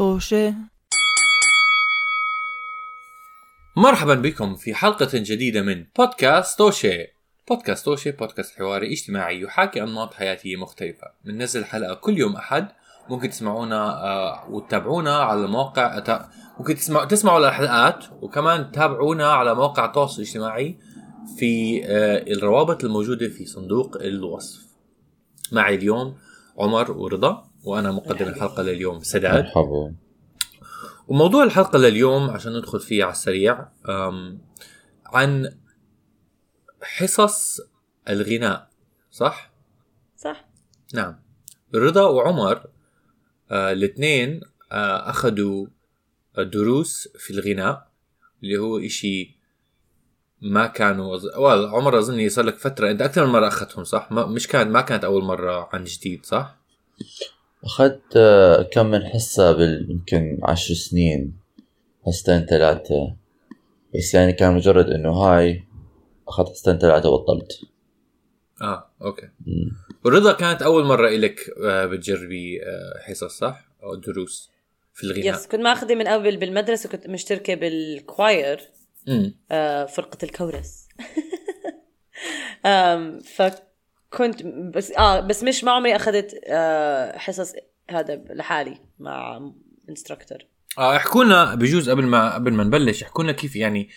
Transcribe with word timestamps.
طوشة. 0.00 0.54
مرحبا 3.76 4.14
بكم 4.14 4.56
في 4.56 4.74
حلقة 4.74 5.08
جديدة 5.14 5.62
من 5.62 5.84
بودكاست 5.98 6.58
توشي 6.58 7.06
بودكاست 7.48 7.84
توشي 7.84 8.10
بودكاست 8.10 8.58
حواري 8.58 8.92
اجتماعي 8.92 9.40
يحاكي 9.40 9.82
أنماط 9.82 10.14
حياتية 10.14 10.56
مختلفة. 10.56 11.06
بننزل 11.24 11.64
حلقة 11.64 11.94
كل 11.94 12.18
يوم 12.18 12.36
أحد. 12.36 12.68
ممكن 13.08 13.30
تسمعونا 13.30 14.04
آه 14.04 14.50
وتتابعونا 14.50 15.16
على 15.16 15.46
موقع. 15.46 16.02
ممكن 16.58 16.74
تسمعوا 16.74 17.04
تسمعوا 17.04 17.48
الحلقات 17.48 18.04
وكمان 18.22 18.72
تتابعونا 18.72 19.32
على 19.32 19.54
موقع 19.54 19.84
التواصل 19.84 20.22
الاجتماعي 20.22 20.78
في 21.38 21.82
آه 21.84 22.24
الروابط 22.32 22.84
الموجودة 22.84 23.28
في 23.28 23.46
صندوق 23.46 23.96
الوصف. 23.96 24.60
معي 25.52 25.74
اليوم 25.74 26.18
عمر 26.58 26.92
ورضا. 26.92 27.49
وأنا 27.64 27.92
مقدم 27.92 28.28
الحلقة 28.28 28.62
لليوم 28.62 29.02
سداد 29.02 29.44
مرحبا 29.44 29.94
وموضوع 31.08 31.44
الحلقة 31.44 31.78
لليوم 31.78 32.30
عشان 32.30 32.56
ندخل 32.56 32.80
فيه 32.80 33.04
على 33.04 33.12
السريع 33.12 33.68
عن 35.06 35.56
حصص 36.82 37.60
الغناء 38.08 38.70
صح؟ 39.10 39.52
صح 40.16 40.44
نعم 40.94 41.20
رضا 41.74 42.08
وعمر 42.08 42.66
آه 43.50 43.72
الاثنين 43.72 44.40
آه 44.72 45.10
أخذوا 45.10 45.66
دروس 46.38 47.08
في 47.18 47.30
الغناء 47.30 47.90
اللي 48.42 48.58
هو 48.58 48.78
إشي 48.78 49.40
ما 50.42 50.66
كانوا 50.66 51.18
well, 51.18 51.74
عمر 51.74 51.98
أظن 51.98 52.28
صار 52.28 52.44
لك 52.44 52.58
فترة 52.58 52.90
أنت 52.90 53.02
أكثر 53.02 53.26
من 53.26 53.32
مرة 53.32 53.48
أخذتهم 53.48 53.84
صح؟ 53.84 54.12
ما 54.12 54.26
مش 54.26 54.46
كانت 54.46 54.70
ما 54.70 54.80
كانت 54.80 55.04
أول 55.04 55.24
مرة 55.24 55.68
عن 55.72 55.84
جديد 55.84 56.26
صح؟ 56.26 56.56
أخذت 57.64 58.16
آه، 58.16 58.62
كم 58.62 58.86
من 58.86 59.04
حصة 59.06 59.52
بال 59.52 59.90
يمكن 59.90 60.38
عشر 60.42 60.74
سنين 60.74 61.36
حصتين 62.06 62.46
ثلاثة. 62.46 63.16
بس 63.94 64.14
يعني 64.14 64.32
كان 64.32 64.54
مجرد 64.54 64.86
إنه 64.90 65.10
هاي 65.12 65.64
أخذت 66.28 66.48
حصتين 66.48 66.78
ثلاثة 66.78 67.10
بطلت 67.10 67.52
آه 68.62 68.90
okay. 69.02 69.28
ورضا 70.04 70.32
كانت 70.32 70.62
أول 70.62 70.84
مرة 70.84 71.08
إلك 71.08 71.40
آه 71.64 71.86
بتجربي 71.86 72.62
آه 72.62 73.00
حصص 73.08 73.38
صح؟ 73.38 73.68
أو 73.82 73.94
دروس 73.94 74.50
في 74.94 75.04
الغناء؟ 75.04 75.26
yes 75.26 75.46
كنت 75.46 75.60
ماخذة 75.60 75.94
من 75.94 76.08
قبل 76.08 76.36
بالمدرسة 76.36 76.88
كنت 76.88 77.06
مشتركة 77.06 77.54
بال 77.54 77.84
choir 77.84 78.60
آه، 79.50 79.84
فرقة 79.86 80.18
الكورس. 80.22 80.88
آم، 82.66 83.18
فكنت 84.12 84.42
بس 84.42 84.90
آه 84.90 85.20
بس 85.20 85.42
مش 85.42 85.64
ما 85.64 85.72
عمري 85.72 85.96
أخذت 85.96 86.40
آه، 86.46 87.18
حصص 87.18 87.52
هذا 87.90 88.24
لحالي 88.30 88.78
مع 88.98 89.50
instructor 89.88 90.38
آه 90.78 90.96
احكوا 90.96 91.24
لنا 91.24 91.54
بجوز 91.54 91.90
قبل 91.90 92.06
ما 92.06 92.34
قبل 92.34 92.52
ما 92.52 92.64
نبلش 92.64 93.02
احكوا 93.02 93.24
لنا 93.24 93.32
كيف 93.32 93.56
يعني 93.56 93.88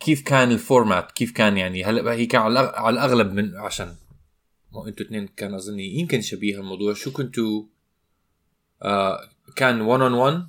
كيف 0.00 0.22
كان 0.22 0.50
ال 0.50 0.59
format 0.59 1.12
كيف 1.12 1.32
كان 1.32 1.56
يعني 1.56 1.84
هلا 1.84 2.12
هي 2.12 2.26
كان 2.26 2.40
على 2.40 2.90
الأغلب 2.90 3.32
من 3.32 3.56
عشان 3.56 3.94
مو 4.72 4.86
أنتوا 4.86 5.06
اثنين 5.06 5.28
كان 5.28 5.54
أظني 5.54 5.98
يمكن 5.98 6.20
شبيه 6.20 6.58
الموضوع 6.58 6.94
شو 6.94 7.12
كنتوا 7.12 7.64
آه 8.82 9.20
كان 9.56 9.80
1 9.80 10.02
on 10.02 10.12
1 10.12 10.46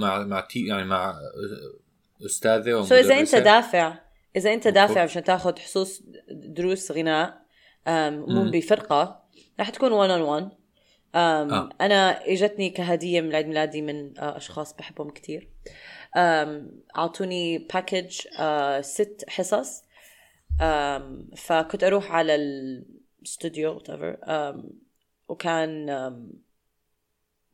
مع 0.00 0.24
مع 0.24 0.40
تي 0.40 0.66
يعني 0.66 0.84
مع 0.84 1.10
آه، 1.10 2.26
أستاذة 2.26 2.82
so 2.82 2.94
إذا 2.94 3.20
أنت؟ 3.20 3.34
دافع 3.34 3.98
إذا 4.36 4.52
أنت 4.52 4.68
دافع. 4.68 5.00
عشان 5.02 5.24
تاخذ 5.24 5.58
حصص 5.58 6.02
دروس 6.30 6.92
غناء 6.92 7.39
مو. 7.88 8.50
بفرقة 8.50 9.24
رح 9.60 9.70
تكون 9.70 9.92
1 9.92 10.10
on 10.10 10.20
1 10.20 10.50
آه. 11.14 11.68
أنا 11.80 12.26
إجتني 12.26 12.70
كهدية 12.70 13.20
من 13.20 13.34
عيد 13.34 13.46
ميلادي 13.46 13.82
من 13.82 14.18
آه، 14.18 14.36
أشخاص 14.36 14.74
بحبهم 14.74 15.10
كثير 15.10 15.48
أعطوني 16.96 17.58
package 17.58 18.20
ست 18.80 19.24
حصص. 19.28 19.82
فكنت 21.36 21.84
أروح 21.84 22.12
على 22.12 22.34
الاستوديو 22.34 23.82
وكان 25.28 25.86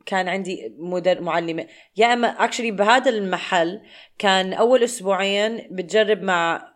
كان 0.07 0.29
عندي 0.29 0.75
مدر 0.79 1.21
معلمة. 1.21 1.67
يا 1.97 2.13
أما 2.13 2.29
actually 2.29 2.71
بهذا 2.71 3.11
المحل 3.11 3.81
كان 4.19 4.53
أول 4.53 4.83
أسبوعين 4.83 5.69
بتجرب 5.71 6.23
مع 6.23 6.73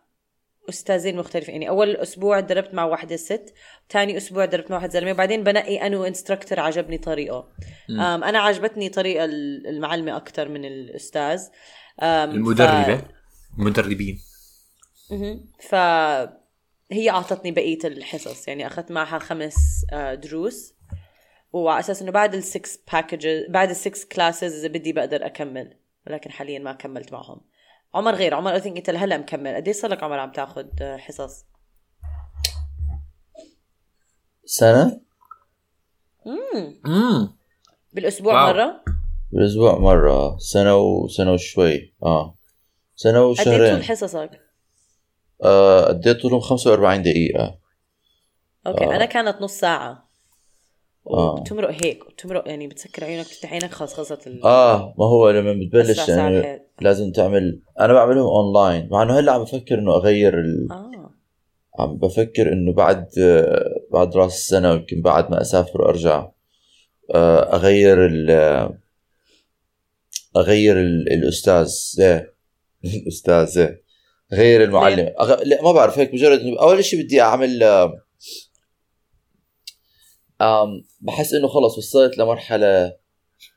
أستاذين 0.69 1.17
مختلفين 1.17 1.53
يعني 1.53 1.69
أول 1.69 1.95
أسبوع 1.95 2.39
دربت 2.39 2.73
مع 2.73 2.85
واحدة 2.85 3.15
ست 3.15 3.53
ثاني 3.89 4.17
أسبوع 4.17 4.45
دربت 4.45 4.71
مع 4.71 4.77
واحد 4.77 4.91
زلمة 4.91 5.11
وبعدين 5.11 5.43
بنقي 5.43 5.87
أنو 5.87 6.03
instructor 6.05 6.59
عجبني 6.59 6.97
طريقة. 6.97 7.51
أنا 7.99 8.39
عجبتني 8.39 8.89
طريقة 8.89 9.25
ال- 9.25 9.67
المعلمة 9.67 10.17
أكثر 10.17 10.49
من 10.49 10.65
الأستاذ. 10.65 11.41
المدربه 12.03 12.97
ف... 12.97 13.03
المدربين. 13.59 14.19
مهم. 15.11 15.51
ف 15.59 15.75
هي 16.91 17.09
أعطتني 17.09 17.51
بقية 17.51 17.79
الحصص. 17.85 18.47
يعني 18.47 18.67
أخذت 18.67 18.91
معها 18.91 19.19
خمس 19.19 19.55
آه، 19.93 20.13
دروس. 20.13 20.73
وعلى 21.53 21.79
أساس 21.79 22.01
إنه 22.01 22.11
بعد 22.11 22.35
ال 22.35 22.46
six 22.46 22.79
packages 22.93 23.45
بعد 23.49 23.69
ال 23.69 23.78
six 23.78 24.05
classes 24.05 24.59
إذا 24.59 24.67
بدي 24.67 24.93
بقدر 24.93 25.25
أكمل. 25.25 25.77
ولكن 26.07 26.31
حاليا 26.31 26.59
ما 26.59 26.73
كملت 26.73 27.13
معهم. 27.13 27.41
عمر 27.93 28.15
غير 28.15 28.33
عمر 28.33 28.53
I 28.53 28.59
think 28.59 28.77
انت 28.77 28.89
لهلا 28.89 29.17
مكمل. 29.17 29.55
قد 29.55 29.67
إيش 29.67 29.77
صار 29.77 29.91
لك 29.91 30.03
عمر 30.03 30.19
عم 30.19 30.31
تاخذ 30.31 30.65
حصص؟ 30.97 31.45
سنة؟ 34.45 35.01
امم 36.27 36.81
امم 36.85 37.37
بالأسبوع 37.93 38.33
wow. 38.43 38.53
مرة؟ 38.53 38.83
بالأسبوع 39.31 39.77
مرة. 39.77 40.37
سنة 40.37 40.75
وسنة 40.77 41.33
وشوي. 41.33 41.93
آه. 42.03 42.35
سنة 42.95 43.11
قد 43.11 43.39
إيه 43.39 43.43
طول 43.45 43.53
وشهرين. 43.53 43.83
حصصك؟ 43.83 44.29
آه 45.43 45.85
قديت 45.85 46.21
طولهم؟ 46.21 46.39
45 46.39 47.01
دقيقة. 47.03 47.59
okay 48.67 48.85
آه. 48.85 48.95
أنا 48.95 49.05
كانت 49.05 49.41
نص 49.41 49.53
ساعة. 49.59 49.89
آه. 49.91 50.10
وبتمرق 51.05 51.69
هيك 51.85 52.05
بتمرق 52.05 52.47
يعني 52.47 52.67
بتسكر 52.67 53.03
عيونك 53.03 53.27
تفتح 53.27 53.53
عينك 53.53 53.71
خلص 53.71 53.93
خلصت 53.93 54.27
ال... 54.27 54.43
آه 54.43 54.93
ما 54.97 55.05
هو 55.05 55.29
لما 55.29 55.53
بتبلش 55.53 56.09
يعني. 56.09 56.61
لازم 56.81 57.11
تعمل 57.11 57.61
أنا 57.79 57.93
بعملهم 57.93 58.27
أونلاين 58.27 58.89
مع 58.91 59.03
إنه 59.03 59.19
هلأ 59.19 59.31
عم 59.31 59.43
بفكر 59.43 59.79
إنه 59.79 59.95
أغير 59.95 60.39
ال... 60.39 60.67
آه 60.71 61.11
عم 61.79 61.97
بفكر 61.97 62.53
إنه 62.53 62.73
بعد 62.73 63.07
بعد 63.93 64.15
راس 64.17 64.33
السنة 64.35 64.71
يمكن 64.73 65.01
بعد 65.01 65.31
ما 65.31 65.41
أسافر 65.41 65.81
وأرجع 65.81 66.27
آه، 67.15 67.55
أغير 67.55 68.05
ال 68.05 68.29
أغير 70.37 70.79
ال- 70.79 71.13
الأستاذ 71.13 71.73
إيه. 71.99 72.33
الأستاذ 72.85 73.57
إيه. 73.59 73.81
غير 74.33 74.63
المعلم 74.63 75.13
أغ... 75.19 75.43
لأ 75.43 75.63
ما 75.63 75.71
بعرف 75.71 75.99
هيك 75.99 76.13
مجرد 76.13 76.39
إنه 76.39 76.59
أول 76.61 76.83
شيء 76.85 77.03
بدي 77.03 77.21
أعمل 77.21 77.63
آم، 77.63 77.91
بحس 81.01 81.33
إنه 81.33 81.47
خلص 81.47 81.77
وصلت 81.77 82.17
لمرحلة 82.17 82.93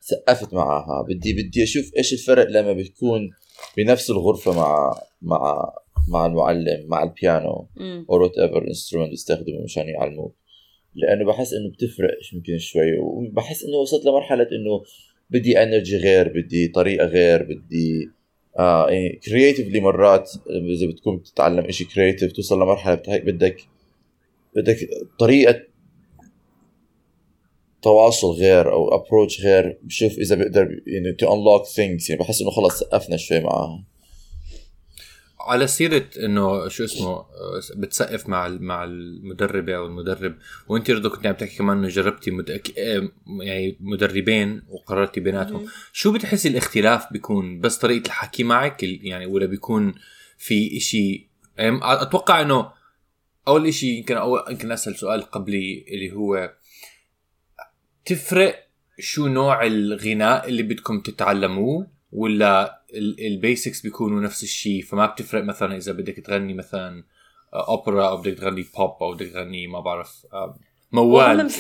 سقفت 0.01 0.55
معها 0.55 1.03
بدي 1.09 1.33
بدي 1.33 1.63
أشوف 1.63 1.91
إيش 1.97 2.13
الفرق 2.13 2.49
لما 2.49 2.73
بتكون 2.73 3.31
بنفس 3.77 4.11
الغرفة 4.11 4.57
مع 4.57 4.93
مع 5.23 5.73
مع 6.09 6.27
المعلم 6.27 6.87
مع 6.89 7.03
البيانو 7.03 7.69
أو 8.11 8.23
whatever 8.23 8.67
instrument 8.69 9.11
بيستخدمه 9.11 9.63
مشان 9.65 9.89
يعلموك 9.89 10.35
لأنه 10.95 11.25
بحس 11.25 11.53
إنه 11.53 11.71
بتفرق 11.71 12.19
يمكن 12.33 12.59
شوي 12.59 12.99
وبحس 12.99 13.65
إنه 13.65 13.77
وصلت 13.77 14.07
لمرحلة 14.07 14.43
إنه 14.53 14.83
بدي 15.31 15.63
energy 15.63 15.97
غير 15.97 16.29
بدي 16.29 16.69
طريقة 16.69 17.07
غير 17.07 17.43
بدي 17.43 18.11
آه 18.59 18.91
يعني 18.91 19.21
creatively 19.27 19.81
مرات 19.81 20.31
إذا 20.51 20.93
بتكون 20.93 21.17
بتتعلم 21.17 21.71
شيء 21.71 21.87
creative 21.87 22.33
توصل 22.33 22.57
لمرحلة 22.57 23.03
بدك 23.09 23.57
بدك 24.57 24.77
طريقة 25.19 25.74
تواصل 27.85 28.29
غير 28.31 28.73
أو 28.73 28.95
approach 28.95 29.41
غير 29.41 29.79
بشوف 29.83 30.19
إذا 30.19 30.37
بقدر 30.37 30.69
يعني 30.87 31.13
to 31.13 31.35
unlock 31.35 31.67
things 31.67 32.11
يعني 32.11 32.23
بحس 32.23 32.41
إنه 32.43 32.51
خلص 32.51 32.79
سقفنا 32.81 33.17
شوي 33.17 33.41
معها 33.41 33.85
على 35.41 35.67
سيرة 35.67 36.05
إنه 36.25 36.69
شو 36.69 36.85
اسمه 36.85 37.09
آه، 37.11 37.27
بتسقف 37.77 38.29
مع 38.29 38.47
ال- 38.47 38.63
مع 38.63 38.85
المدربة 38.85 39.77
أو 39.77 39.87
المدرب. 39.87 40.35
وأنت 40.69 40.91
رضا 40.91 41.09
كنت 41.09 41.27
عم 41.27 41.35
تحكي 41.35 41.57
كمان 41.59 41.79
إنه 41.79 41.89
جربتي 41.89 42.31
مد... 42.31 42.51
آه، 42.79 43.09
يعني 43.43 43.77
مدربين 43.81 44.63
وقررتي 44.69 45.21
بيناتهم. 45.21 45.67
شو 45.93 46.13
بتحسي 46.13 46.49
الاختلاف 46.49 47.13
بيكون؟ 47.13 47.61
بس 47.61 47.77
طريقة 47.79 48.07
الحكي 48.07 48.45
معك 48.45 48.85
ال- 48.85 49.07
يعني 49.07 49.27
ولا 49.27 49.47
بيكون 49.47 49.95
في 50.39 50.77
إشي؟ 50.77 51.29
يعني 51.59 51.79
أتوقع 51.83 52.41
إنه 52.41 52.73
أول 53.49 53.67
إشي 53.67 53.87
يمكن 53.87 54.17
اول 54.17 54.41
يمكن 54.51 54.73
أسأل 54.73 54.97
سؤال 54.97 55.23
قبلي 55.23 55.85
اللي 55.89 56.13
هو 56.13 56.53
تفرق 58.05 58.67
شو 58.99 59.27
نوع 59.27 59.67
الغناء 59.67 60.49
اللي 60.49 60.63
بدكم 60.63 61.01
تتعلموه 61.01 61.87
ولا 62.13 62.83
ال 63.21 63.29
basics 63.29 63.81
بيكونوا 63.81 64.21
نفس 64.21 64.43
الشيء 64.43 64.83
فما 64.83 65.07
بتفرق 65.07 65.45
مثلا 65.45 65.77
إذا 65.77 65.93
بدك 65.93 66.17
تغني 66.21 66.55
مثلا 66.55 67.05
اوبرا 67.55 68.09
أو 68.09 68.17
بدك 68.17 68.39
تغني 68.39 68.67
بوب 68.77 68.97
أو 69.03 69.15
بدك 69.15 69.27
تغني 69.33 69.67
ما 69.67 69.81
بعرف 69.81 70.27
آم، 70.35 70.55
موال. 70.93 71.51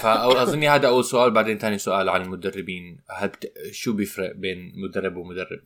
فأظني 0.00 0.68
هذا 0.68 0.88
أول 0.88 1.04
سؤال 1.04 1.30
بعدين 1.30 1.58
ثاني 1.58 1.78
سؤال 1.78 2.08
عن 2.08 2.22
المدربين. 2.22 3.00
هل 3.10 3.28
بت... 3.28 3.52
شو 3.70 3.92
بيفرق 3.92 4.32
بين 4.32 4.72
مدرب 4.76 5.16
ومدرب؟ 5.16 5.60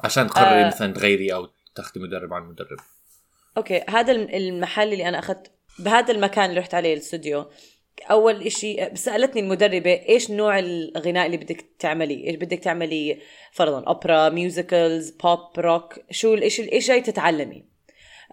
عشان 0.00 0.26
تقرري 0.26 0.64
آه. 0.64 0.66
مثلا 0.66 0.92
تغيري 0.92 1.34
أو 1.34 1.48
تاخذي 1.74 2.00
مدرب 2.00 2.32
عن 2.32 2.42
مدرب. 2.42 2.78
okay 3.56 3.80
هذا 3.88 4.12
الم- 4.12 4.28
المحل 4.34 4.92
اللي 4.92 5.08
أنا 5.08 5.18
أخذت 5.18 5.50
بهذا 5.84 6.12
المكان 6.12 6.50
اللي 6.50 6.60
رحت 6.60 6.74
عليه 6.74 6.94
الاستوديو 6.94 7.46
أول 8.10 8.42
إشي 8.42 8.96
سألتني 8.96 9.40
المدربة 9.40 9.90
إيش 10.08 10.30
نوع 10.30 10.58
الغناء 10.58 11.26
اللي 11.26 11.36
بدك 11.36 11.64
تعملي 11.78 12.26
إيش 12.26 12.36
بدك 12.36 12.58
تعملي 12.58 13.18
فرضا 13.52 13.84
اوبرا 13.86 14.28
musicals 14.28 15.10
pop 15.10 15.58
rock 15.58 15.98
شو 16.10 16.34
الاشي 16.34 16.72
إيش 16.72 16.88
جاي 16.88 17.00
تتعلمي. 17.00 17.64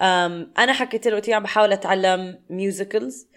أنا 0.01 0.73
حكيت 0.73 1.07
له 1.07 1.35
عم 1.35 1.43
بحاول 1.43 1.73
أتعلم 1.73 2.43
musicals 2.49 3.27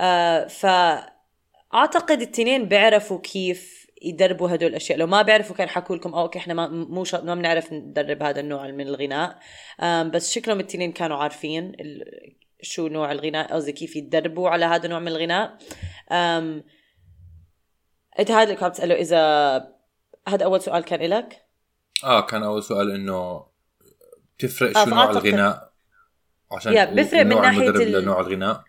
أه 0.00 0.46
فأعتقد 0.46 2.20
التنين 2.20 2.64
بيعرفوا 2.64 3.20
كيف 3.20 3.86
يدربوا 4.02 4.54
هدول 4.54 4.70
الأشياء. 4.70 4.98
لو 4.98 5.06
ما 5.06 5.22
بيعرفوا 5.22 5.56
كان 5.56 5.68
حكوا 5.68 5.96
لكم 5.96 6.14
أوكي 6.14 6.38
إحنا 6.38 6.54
ما 6.54 6.68
مو 6.68 7.04
شا... 7.04 7.20
ما 7.20 7.34
بنعرف 7.34 7.72
ندرب 7.72 8.22
هذا 8.22 8.40
النوع 8.40 8.70
من 8.70 8.86
الغناء. 8.86 9.38
بس 10.04 10.32
شكلهم 10.32 10.60
التنين 10.60 10.92
كانوا 10.92 11.16
عارفين. 11.16 11.72
شو 12.62 12.88
نوع 12.88 13.12
الغناء 13.12 13.52
قصدي 13.54 13.72
كيف 13.72 13.96
يتدربوا 13.96 14.48
على 14.48 14.64
هذا 14.64 14.84
النوع 14.84 14.98
من 14.98 15.08
الغناء. 15.08 15.58
أم... 16.12 16.64
هذا 18.18 18.42
اللي 18.42 18.56
كنت 18.56 18.74
تسأله 18.74 18.94
إذا 18.94 19.18
هذا 20.28 20.44
أول 20.44 20.60
سؤال 20.60 20.84
كان 20.84 21.00
لك 21.00 21.42
آه 22.04 22.20
كان 22.26 22.42
أول 22.42 22.62
سؤال 22.62 22.90
إنه 22.90 23.46
بتفرق 24.38 24.78
آه، 24.78 24.84
شو 24.84 24.90
نوع 24.90 25.06
فأعتقد- 25.12 25.16
الغناء؟ 25.16 25.70
عشان 26.52 26.72
يا، 26.72 26.84
بيفرق 26.84 27.22
من 27.22 27.28
نوع 27.28 27.42
ناحية 27.42 27.68
ال- 27.68 27.92
لنوع 27.92 28.20
الغناء. 28.20 28.64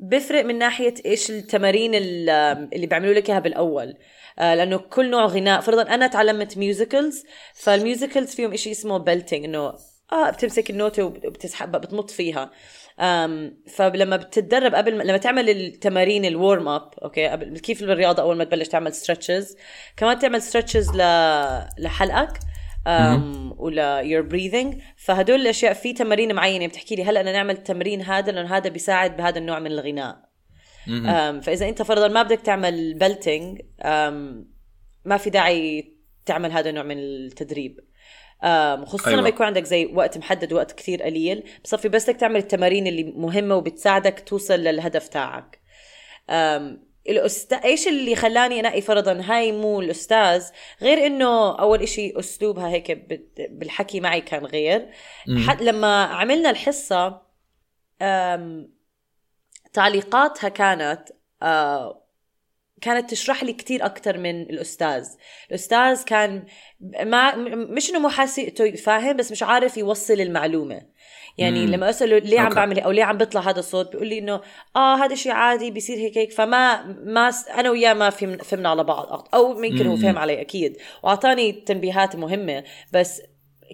بفرق 0.00 0.44
من 0.44 0.58
ناحية 0.58 0.94
إيش 1.06 1.30
التمارين 1.30 1.94
ال- 1.94 2.30
اللي 2.74 2.86
بيعملوا 2.86 3.14
لك 3.14 3.30
إياها 3.30 3.38
بالأول. 3.40 3.94
آه، 4.38 4.54
لأنه 4.54 4.76
كل 4.76 5.10
نوع 5.10 5.26
غناء 5.26 5.60
فرضا 5.60 5.82
أنا 5.82 6.06
تعلمت 6.06 6.58
musicals 6.58 7.24
فال 7.54 7.70
musicals 7.70 8.34
فيهم 8.34 8.56
شيء 8.56 8.72
اسمه 8.72 8.98
belting 8.98 9.44
إنه 9.44 9.74
آه 10.12 10.30
بتمسك 10.30 10.70
النوتة 10.70 11.02
وبتسحب 11.04 11.72
بتنط 11.80 12.10
فيها. 12.10 12.50
فلما 13.66 14.16
بتتدرب 14.16 14.74
قبل 14.74 14.98
ما 14.98 15.02
لما 15.02 15.16
تعمل 15.16 15.50
التمارين 15.50 16.24
ال 16.24 16.33
warm 16.33 16.68
up 16.68 16.90
okay 17.02 17.28
قبل 17.28 17.58
كيف 17.58 17.84
بالرياضه 17.84 18.22
أول 18.22 18.36
ما 18.36 18.44
تبلش 18.44 18.68
تعمل 18.68 18.92
stretches 18.92 19.56
كمان 19.96 20.18
تعمل 20.18 20.42
stretches 20.42 20.90
ل... 20.90 21.02
لحلقك 21.78 22.38
um, 22.86 23.58
ولا 23.58 24.02
your 24.02 24.32
breathing. 24.32 24.82
فهدول 24.96 25.40
الأشياء 25.40 25.72
في 25.72 25.92
تمارين 25.92 26.34
معينة. 26.34 26.66
بتحكي 26.66 26.94
لي 26.94 27.04
هلا 27.04 27.20
بدنا 27.20 27.32
نعمل 27.32 27.54
التمرين 27.54 28.02
هذا 28.02 28.32
لأنه 28.32 28.56
هذا 28.56 28.70
بيساعد 28.70 29.16
بهذا 29.16 29.38
النوع 29.38 29.58
من 29.58 29.72
الغناء. 29.72 30.30
فإذا 31.40 31.68
أنت 31.68 31.82
فرضا 31.82 32.08
ما 32.08 32.22
بدك 32.22 32.40
تعمل 32.40 32.94
بلتنج 32.94 33.60
ما 35.04 35.16
في 35.16 35.30
داعي 35.30 35.94
تعمل 36.26 36.52
هذا 36.52 36.70
النوع 36.70 36.84
من 36.84 36.98
التدريب. 36.98 37.80
خصوصا 38.84 39.10
أيوة. 39.10 39.20
لما 39.20 39.28
يكون 39.28 39.46
عندك 39.46 39.64
زي 39.64 39.86
وقت 39.94 40.18
محدد 40.18 40.52
وقت 40.52 40.72
كثير 40.72 41.02
قليل. 41.02 41.44
بصفي 41.64 41.88
بس 41.88 42.10
بدك 42.10 42.20
تعمل 42.20 42.36
التمارين 42.36 42.86
اللي 42.86 43.02
مهمة 43.16 43.56
وبتساعدك 43.56 44.22
توصل 44.26 44.54
للهدف 44.54 45.08
تاعك. 45.08 45.60
الأست... 47.08 47.52
إيش 47.52 47.88
اللي 47.88 48.16
خلاني 48.16 48.60
أنقي 48.60 48.80
فرضا؟ 48.80 49.22
هاي 49.24 49.52
مو 49.52 49.80
الأستاذ. 49.80 50.44
غير 50.82 51.06
إنه 51.06 51.58
أول 51.60 51.82
إشي 51.82 52.18
أسلوبها 52.18 52.68
هيك 52.68 53.06
بالحكي 53.50 54.00
معي 54.00 54.20
كان 54.20 54.46
غير. 54.46 54.88
حد 55.46 55.62
لما 55.62 56.04
عملنا 56.04 56.50
الحصة 56.50 57.22
أم... 58.02 58.72
تعليقاتها 59.72 60.48
كانت 60.48 61.08
آه 61.42 61.99
كانت 62.80 63.10
تشرح 63.10 63.44
لي 63.44 63.52
كتير 63.52 63.84
أكتر 63.84 64.18
من 64.18 64.42
الأستاذ. 64.42 65.08
الأستاذ 65.50 66.04
كان 66.04 66.44
ما 67.02 67.36
مش 67.54 67.90
إنه 67.90 67.98
مو 67.98 68.08
حاسته 68.08 68.70
فاهم؟ 68.70 69.16
بس 69.16 69.32
مش 69.32 69.42
عارف 69.42 69.76
يوصل 69.76 70.20
المعلومة. 70.20 70.82
يعني 71.38 71.66
مم. 71.66 71.72
لما 71.72 71.90
أسأله 71.90 72.18
ليه 72.18 72.40
عم. 72.40 72.54
بعمل 72.54 72.80
أو 72.80 72.90
ليه 72.90 73.04
عم 73.04 73.18
بيطلع 73.18 73.40
هذا 73.40 73.58
الصوت 73.58 73.92
بيقول 73.92 74.06
لي 74.06 74.18
إنه 74.18 74.40
آه 74.76 74.96
هذا 74.96 75.14
شيء 75.14 75.32
عادي 75.32 75.70
بيصير 75.70 75.96
هيك 75.96 76.18
هيك. 76.18 76.32
فما 76.32 76.82
ما 77.04 77.30
أنا 77.58 77.70
وياه 77.70 77.94
ما 77.94 78.10
فهم 78.10 78.36
فهمنا 78.36 78.68
على 78.68 78.84
بعض. 78.84 79.28
أو 79.34 79.62
يمكن 79.62 79.86
هو. 79.86 79.96
فهم 79.96 80.18
علي 80.18 80.40
أكيد. 80.40 80.76
وأعطاني 81.02 81.52
تنبيهات 81.52 82.16
مهمة. 82.16 82.64
بس 82.92 83.22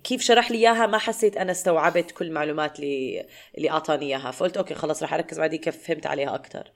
كيف 0.05 0.23
شرح 0.23 0.51
لي 0.51 0.59
إياها؟ 0.59 0.87
ما 0.87 0.99
حسيت 0.99 1.37
أنا 1.37 1.53
استوعبت 1.53 2.11
كل 2.11 2.27
المعلومات 2.27 2.79
اللي 2.79 3.27
اللي 3.59 3.71
أعطاني 3.71 4.07
إياها. 4.07 4.31
فقلت 4.31 4.57
okay 4.57 4.75
خلص 4.75 5.03
رح 5.03 5.15
أركز 5.15 5.39
بعدين 5.39 5.61
كيف 5.61 5.87
فهمت 5.87 6.07
عليها 6.07 6.35
أكثر 6.35 6.73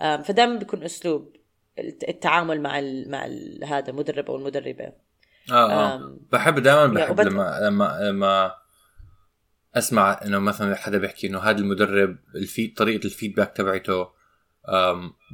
فدائما 0.00 0.58
بيكون 0.58 0.82
أسلوب 0.82 1.41
التعامل 1.78 2.60
مع 2.60 2.78
ال 2.78 3.10
مع 3.10 3.24
ال 3.26 3.64
هذا 3.64 3.90
المدرب 3.90 4.26
أو 4.26 4.36
المدربة 4.36 4.92
آه 5.50 5.94
أم، 5.96 6.20
بحب 6.32 6.58
دائما 6.58 6.86
بحب 6.94 7.10
وبد- 7.18 7.26
لما 7.26 7.58
لما 7.62 7.98
لما 8.02 8.54
أسمع 9.74 10.20
إنه 10.24 10.38
مثلا 10.38 10.74
حدا 10.74 10.98
بيحكي 10.98 11.26
إنه 11.26 11.38
هذا 11.38 11.58
المدرب 11.58 12.16
الفي 12.34 12.68
طريقة 12.68 13.04
ال 13.04 13.09
feedback 13.09 13.52
تبعته 13.56 14.08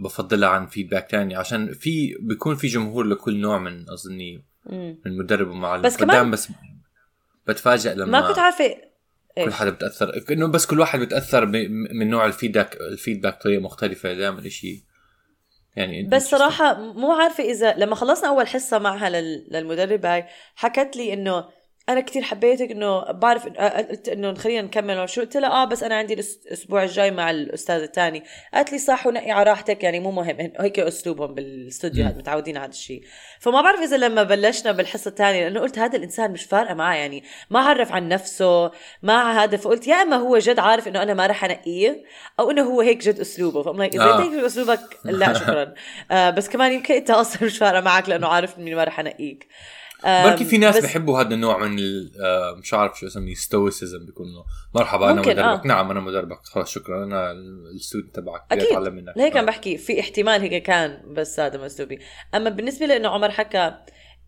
بفضلها 0.04 0.48
عن 0.48 0.66
فيدباك 0.66 1.10
تاني 1.10 1.36
عشان 1.36 1.72
في 1.72 2.14
بيكون 2.20 2.56
في 2.56 2.66
جمهور 2.66 3.04
لكل 3.04 3.36
نوع 3.40 3.58
من 3.58 3.90
أظني. 3.90 4.44
من 5.06 5.18
مدرب 5.18 5.48
ومعلم 5.48 5.82
بس 5.82 5.96
كمان- 5.96 6.30
بس 6.30 6.48
بتفاجئ 7.46 7.94
لما 7.94 8.20
ما 8.20 8.28
كنت 8.28 8.38
عارفة 8.38 8.76
كل؟ 9.44 9.52
حدا 9.52 9.70
بتأثر 9.70 10.22
إنه 10.30 10.46
بس 10.46 10.66
كل 10.66 10.80
واحد 10.80 11.00
بتأثر 11.00 11.46
من 11.92 12.10
نوع 12.10 12.26
الفيدباك 12.26 12.76
الفيدباك 12.80 13.34
بطريقة 13.38 13.60
مختلفة 13.62 14.12
دائما 14.14 14.48
شيء 14.48 14.82
يعني 15.78 16.02
بس. 16.02 16.30
صراحة 16.30 16.74
مو 16.92 17.12
عارفة 17.12 17.44
إذا 17.44 17.74
لما 17.76 17.94
خلصنا 17.94 18.28
أول 18.28 18.46
حصة 18.48 18.78
معها 18.78 19.10
لل- 19.10 19.46
للمدربة 19.50 20.14
هاي 20.14 20.26
حكت 20.56 20.96
لي 20.96 21.12
إنه 21.12 21.44
أنا 21.88 22.00
كتير 22.00 22.22
حبيتك 22.22 22.70
إنه 22.70 23.12
بعرف 23.12 23.46
آه، 23.46 23.82
قلت 23.82 24.08
إنه 24.08 24.34
خلينا 24.34 24.62
نكمل 24.62 25.08
شو. 25.08 25.20
قلت 25.20 25.36
لها 25.36 25.50
آه 25.50 25.64
بس 25.64 25.82
أنا 25.82 25.94
عندي 25.94 26.14
الأسبوع 26.14 26.82
الجاي 26.82 27.10
مع 27.10 27.30
الأستاذ 27.30 27.82
الثاني 27.82 28.22
قالت 28.54 28.72
لي 28.72 28.78
صح 28.78 29.06
ونقي 29.06 29.30
على 29.30 29.50
راحتك 29.50 29.84
يعني 29.84 30.00
مو 30.00 30.10
مهم 30.10 30.52
هيك 30.60 30.78
أسلوبهم 30.78 31.34
بالاستوديو. 31.34 32.06
هاد 32.06 32.18
متعودين 32.18 32.56
على 32.56 32.64
هذا 32.64 32.72
الشيء 32.72 33.02
فما 33.40 33.60
بعرف 33.62 33.80
إذا 33.80 33.96
لما 33.96 34.22
بلشنا 34.22 34.72
بالحصة 34.72 35.08
الثانية 35.08 35.40
لأنه 35.40 35.60
قلت 35.60 35.78
هذا 35.78 35.96
الإنسان 35.96 36.30
مش 36.30 36.44
فارقة 36.44 36.74
معاه 36.74 36.96
يعني 36.96 37.24
ما 37.50 37.60
عرف 37.60 37.92
عن 37.92 38.08
نفسه 38.08 38.70
ما 39.02 39.44
هذا. 39.44 39.56
فقلت 39.56 39.86
يا 39.86 39.94
إما 40.02 40.16
هو 40.16 40.38
جد 40.38 40.58
عارف 40.58 40.88
إنه 40.88 41.02
أنا 41.02 41.14
ما 41.14 41.26
رح 41.26 41.44
أنقيه 41.44 42.04
أو 42.40 42.50
إنه 42.50 42.62
هو 42.62 42.80
هيك 42.80 42.98
جد 42.98 43.20
أسلوبه. 43.20 43.62
فأم 43.62 43.78
like 43.78 43.96
آه. 43.96 44.18
أنت 44.18 44.34
هيك 44.34 44.44
أسلوبك 44.44 44.80
لا 45.04 45.32
شكرا. 45.32 45.74
آه 46.10 46.30
بس 46.30 46.48
كمان 46.48 46.72
يمكن 46.72 46.94
انت 46.94 47.10
أصلا 47.10 47.44
مش 47.44 47.58
فارقة 47.58 47.80
معك 47.80 48.08
لأنه 48.08 48.26
عارف 48.26 48.58
إني 48.58 48.74
ما 48.74 48.84
رح 48.84 49.00
أنقيك. 49.00 49.48
بركي 50.04 50.44
في 50.44 50.58
ناس 50.58 50.76
بس 50.76 50.82
بحبوا 50.84 51.20
هذا 51.20 51.34
النوع 51.34 51.58
من 51.66 51.78
ال- 51.78 52.12
آه، 52.24 52.54
مش 52.54 52.74
عارف 52.74 52.98
شو 52.98 53.06
اسميه 53.06 53.34
stoicism 53.34 54.06
بيكون 54.06 54.26
إنه 54.28 54.44
مرحبا 54.74 55.10
أنا 55.10 55.20
مدربك. 55.20 55.38
آه. 55.38 55.62
نعم 55.64 55.90
أنا 55.90 56.00
مدربك. 56.00 56.38
خلاص 56.44 56.70
شكرا. 56.70 57.04
أنا 57.04 57.32
ال 57.74 57.79
student 57.79 58.14
تبعك 58.16 58.44
أكيد. 58.52 58.66
اتعلم 58.66 58.94
منك. 58.94 59.16
لهيك 59.16 59.34
آه. 59.36 59.38
عم 59.38 59.46
بحكي. 59.46 59.78
في 59.78 60.00
احتمال 60.00 60.40
هيك 60.40 60.62
كان 60.62 61.02
بس 61.14 61.40
هذا 61.40 61.64
أسلوبه 61.64 61.98
أما 62.34 62.50
بالنسبة 62.50 62.86
لإنه 62.86 63.08
عمر 63.08 63.30
حكى 63.30 63.74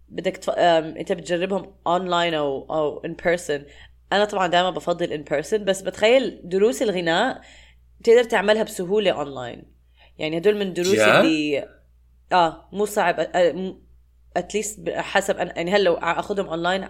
بدك 0.08 0.36
تف... 0.36 0.50
أنت 0.50 1.12
بتجربهم 1.12 1.74
اونلاين 1.86 2.34
أو 2.34 2.66
أو 2.74 3.04
in 3.04 3.16
person 3.25 3.64
أنا 4.12 4.24
طبعا 4.24 4.46
دائما 4.46 4.70
بفضل 4.70 5.12
in 5.12 5.22
person 5.22 5.64
بس 5.64 5.82
بتخيل 5.82 6.40
دروس 6.44 6.82
الغناء 6.82 7.40
بتقدر 8.00 8.24
تعملها 8.24 8.62
بسهولة 8.62 9.10
اونلاين 9.10 9.62
يعني 10.18 10.38
هدول 10.38 10.54
من 10.54 10.62
الدروس 10.62 10.88
جد؟ 10.94 11.00
اللي 11.00 11.68
آه 12.32 12.68
مو 12.72 12.84
صعب. 12.84 13.20
at 14.37 14.49
least 14.49 14.80
حسب 14.90 15.37
أنا 15.37 15.56
يعني 15.56 15.70
هلأ 15.70 15.82
لو 15.82 15.94
أخذهم 15.94 16.46
اونلاين 16.46 16.84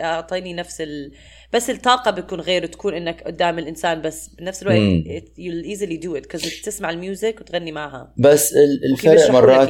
أعطيني 0.00 0.52
نفس 0.54 0.80
ال... 0.80 1.12
بس 1.52 1.70
الطاقة 1.70 2.10
بتكون 2.10 2.40
غير 2.40 2.66
تكون 2.66 2.94
إنك 2.94 3.22
قدام 3.22 3.58
الإنسان 3.58 4.02
بس. 4.02 4.28
بنفس 4.38 4.62
الوقت 4.62 4.78
مم. 4.78 5.04
it- 5.06 5.30
you'll 5.38 5.76
easily 5.78 6.02
do 6.06 6.20
it 6.20 6.26
because 6.28 6.64
تسمع 6.64 6.90
ال 6.90 6.98
music 6.98 7.40
وتغني 7.40 7.72
معها. 7.72 8.14
بس 8.18 8.52
الفرق 8.92 9.30
مرات 9.30 9.68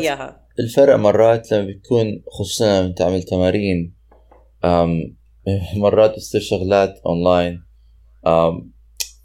الفرق 0.61 0.97
مرات 0.97 1.53
لما 1.53 1.67
بتكون 1.67 2.23
خصوصا 2.39 2.83
لما 2.83 2.95
تعمل 2.95 3.23
تمارين 3.23 3.97
أم 4.65 5.17
مرات 5.83 6.11
بتصير 6.11 6.41
شغلات 6.41 6.95
اونلاين 7.07 7.65
أم 8.27 8.73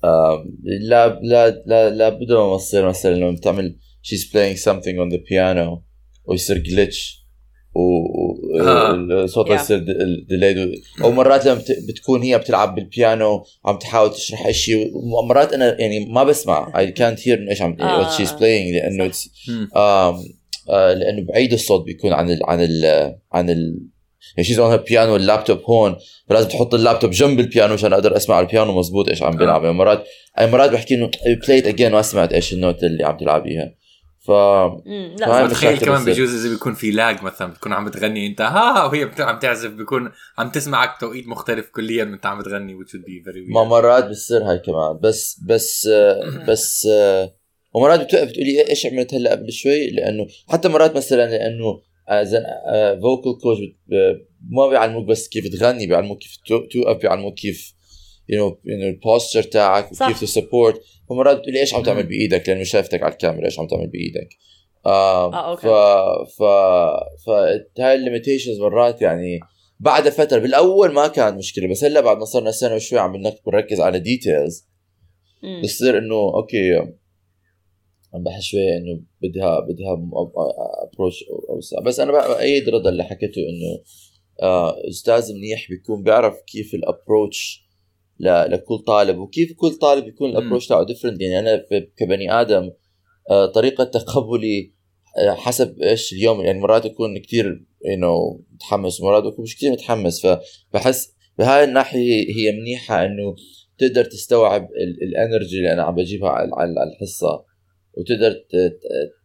أم 0.05 0.57
لا 0.89 1.19
لا 1.23 1.49
لا 1.65 1.89
لا 1.89 2.09
بد 2.09 2.31
ما 2.31 2.57
تصير 2.57 2.87
مثلا 2.87 3.15
لما 3.15 3.31
بتعمل 3.31 3.77
she's 4.07 4.23
playing 4.31 4.57
something 4.63 4.95
on 4.99 5.15
the 5.15 5.19
piano 5.29 5.83
ويصير 6.25 6.63
glitch 6.63 7.24
آه. 7.75 8.93
Yeah. 9.45 9.51
يصير 9.51 9.77
delayed 10.29 10.71
أو 11.03 11.11
مرات 11.11 11.45
لما 11.45 11.55
بت- 11.55 11.77
بتكون 11.89 12.21
هي 12.21 12.37
بتلعب 12.37 12.75
بالبيانو 12.75 13.43
عم 13.65 13.77
تحاول 13.77 14.11
تشرح 14.13 14.51
شيء 14.51 14.91
ومرات 14.95 15.53
أنا 15.53 15.81
يعني 15.81 16.05
ما 16.05 16.23
بسمع. 16.23 16.71
I 16.71 16.87
can't 16.99 17.19
hear 17.23 17.27
إنه 17.31 17.49
إيش 17.51 17.61
عم 17.61 17.77
آه. 17.81 18.03
what 18.09 18.17
she's 18.17 18.29
playing 18.31 18.73
لأنه 18.73 19.11
آه 19.75 20.23
لأنه 20.93 21.25
بعيد 21.27 21.53
الصوت 21.53 21.85
بيكون 21.85 22.13
عن 22.13 22.29
ال 22.29 22.39
عن 22.45 22.61
ال 22.61 22.85
عن 23.33 23.49
ال 23.49 23.79
يعني 24.37 24.47
she's 24.47 24.59
on 24.59 24.77
piano 24.77 25.15
اللابتوب 25.15 25.59
هون. 25.69 25.95
فلازم 26.29 26.49
تحط 26.49 26.73
اللابتوب 26.73 27.11
جنب 27.11 27.39
البيانو 27.39 27.73
عشان 27.73 27.93
أقدر 27.93 28.17
أسمع 28.17 28.39
البيانو 28.39 28.79
مزبوط 28.79 29.09
إيش 29.09 29.23
عم 29.23 29.37
بيلعب. 29.37 29.63
يعني 29.63 29.75
مرات 29.77 30.03
اي 30.39 30.47
مرات 30.47 30.69
بحكي 30.71 30.95
إنه 30.95 31.09
play 31.45 31.57
it 31.59 31.67
again 31.67 31.91
ما 31.91 32.01
سمعت 32.01 32.33
إيش 32.33 32.53
ال 32.53 32.59
note 32.59 32.83
اللي 32.83 33.03
عم 33.03 33.17
تلعبيها 33.17 33.75
ف 34.25 34.29
لا. 34.29 35.45
بتخيل 35.45 35.71
مشاكل 35.71 35.85
كمان. 35.85 36.05
بجوز 36.05 36.45
إذا 36.45 36.53
بيكون 36.53 36.73
في 36.73 36.91
lag 36.91 37.23
مثلا 37.23 37.51
بتكون 37.51 37.73
عم 37.73 37.85
بتغني 37.85 38.27
أنت. 38.27 38.41
ها 38.41 38.85
وهي 38.85 39.05
بت- 39.05 39.21
عم 39.21 39.39
تعزف 39.39 39.69
بيكون 39.71 40.11
عم 40.37 40.49
تسمعك 40.49 40.99
توقيت 40.99 41.27
مختلف 41.27 41.69
كليا 41.69 42.03
من 42.03 42.13
أنت 42.13 42.25
عم 42.25 42.39
بتغني 42.39 42.73
which 42.77 42.87
would 42.89 43.03
be 43.05 43.25
very 43.29 43.53
ما 43.53 43.63
weird. 43.63 43.67
مرات 43.67 44.05
بتصير 44.05 44.43
هاي 44.43 44.59
كمان. 44.59 44.99
بس 45.01 45.39
بس 45.47 45.89
بس 46.49 46.87
آه، 46.91 47.33
ومرات 47.73 47.99
بتوقف 47.99 48.27
بتقولي 48.29 48.69
إيش 48.69 48.85
عملت 48.85 49.13
هلأ 49.13 49.31
قبل 49.31 49.51
شوي؟ 49.51 49.89
لأنه 49.89 50.27
حتى 50.49 50.67
مرات 50.67 50.95
مثلا 50.95 51.29
لأنه 51.29 51.81
vocal 53.01 53.37
coach 53.41 53.59
ما 54.49 54.67
بيعلموك 54.69 55.05
بس 55.07 55.27
كيف 55.27 55.59
تغني 55.59 55.87
بيعلموك 55.87 56.19
كيف 56.19 56.37
تو- 56.47 56.65
توقف 56.65 57.01
بيعلموك 57.01 57.33
كيف 57.33 57.73
you 58.29 58.59
know 58.65 58.87
ال 58.87 58.94
posture 58.94 59.43
تاعك. 59.43 59.91
وكيف 59.91 60.21
ت 60.21 60.29
support 60.29 60.81
فمرات 61.09 61.37
بتقولي 61.37 61.59
إيش 61.59 61.73
عم 61.73 61.83
تعمل. 61.83 62.03
بإيدك 62.03 62.49
لأنه 62.49 62.63
شايفتك 62.63 63.03
على 63.03 63.13
الكاميرا 63.13 63.45
إيش 63.45 63.59
عم 63.59 63.67
تعمل 63.67 63.87
بإيدك 63.87 64.29
آه 64.85 65.33
آه، 65.33 65.51
أوكي. 65.51 65.61
ف 65.61 65.69
ف 66.37 66.43
ف 67.25 67.29
هاي 67.79 67.95
ال 67.95 68.01
limitations 68.01 68.59
مرات 68.59 69.01
يعني 69.01 69.39
بعد 69.79 70.09
فترة 70.09 70.39
بالأول 70.39 70.93
ما 70.93 71.07
كان 71.07 71.37
مشكلة 71.37 71.67
بس 71.67 71.83
هلأ 71.83 72.01
بعد 72.01 72.17
ما 72.17 72.25
صرنا 72.25 72.51
سنة 72.51 72.75
وشوي 72.75 72.99
عم 72.99 73.23
بنركز 73.45 73.81
على 73.81 73.99
details. 73.99 74.67
بصير 75.63 75.97
إنه 75.97 76.15
أوكي 76.15 76.75
عم 78.13 78.23
بحس 78.23 78.43
شوي 78.43 78.77
إنه 78.77 79.01
بدها 79.21 79.59
بدها 79.59 80.09
approach 80.83 81.23
أوسع 81.49 81.79
بس 81.79 81.99
أنا 81.99 82.11
بأيد 82.11 82.69
رضا 82.69 82.89
اللي 82.89 83.03
حكيته 83.03 83.39
إنه 83.39 83.83
آه 84.41 84.75
أستاذ 84.89 85.33
منيح 85.33 85.69
بيكون 85.69 86.03
بيعرف 86.03 86.41
كيف 86.47 86.73
ال 86.73 86.84
approach 86.84 87.64
لكل 88.19 88.77
طالب. 88.87 89.17
وكيف 89.17 89.53
كل 89.57 89.71
طالب 89.71 90.07
يكون 90.07 90.29
مم. 90.31 90.37
ال 90.37 90.41
approach 90.41 90.67
تاعه 90.67 90.85
different 90.85 91.21
يعني 91.21 91.39
أنا 91.39 91.65
كبني 91.97 92.31
آدم 92.41 92.71
آه 93.29 93.45
طريقة 93.45 93.83
تقبلي 93.83 94.73
آه، 95.17 95.33
حسب 95.33 95.81
إيش 95.81 96.13
اليوم. 96.13 96.41
يعني 96.41 96.59
مرات 96.59 96.85
اكون 96.85 97.17
كثير 97.17 97.65
انه 97.85 98.39
متحمس 98.53 99.01
ومرات 99.01 99.23
اكون 99.23 99.43
مش 99.43 99.57
كثير 99.57 99.71
متحمس. 99.71 100.25
فبحس 100.25 101.13
بهاي 101.37 101.63
الناحية 101.63 102.35
هي 102.35 102.51
منيحة 102.51 103.05
إنه 103.05 103.35
تقدر 103.77 104.03
تستوعب 104.05 104.63
ال- 104.63 105.03
ال 105.03 105.11
energy 105.11 105.57
اللي 105.57 105.73
أنا 105.73 105.83
عم 105.83 105.95
بجيبها 105.95 106.29
على 106.29 106.73
الحصة. 106.93 107.45
وتقدر 107.97 108.35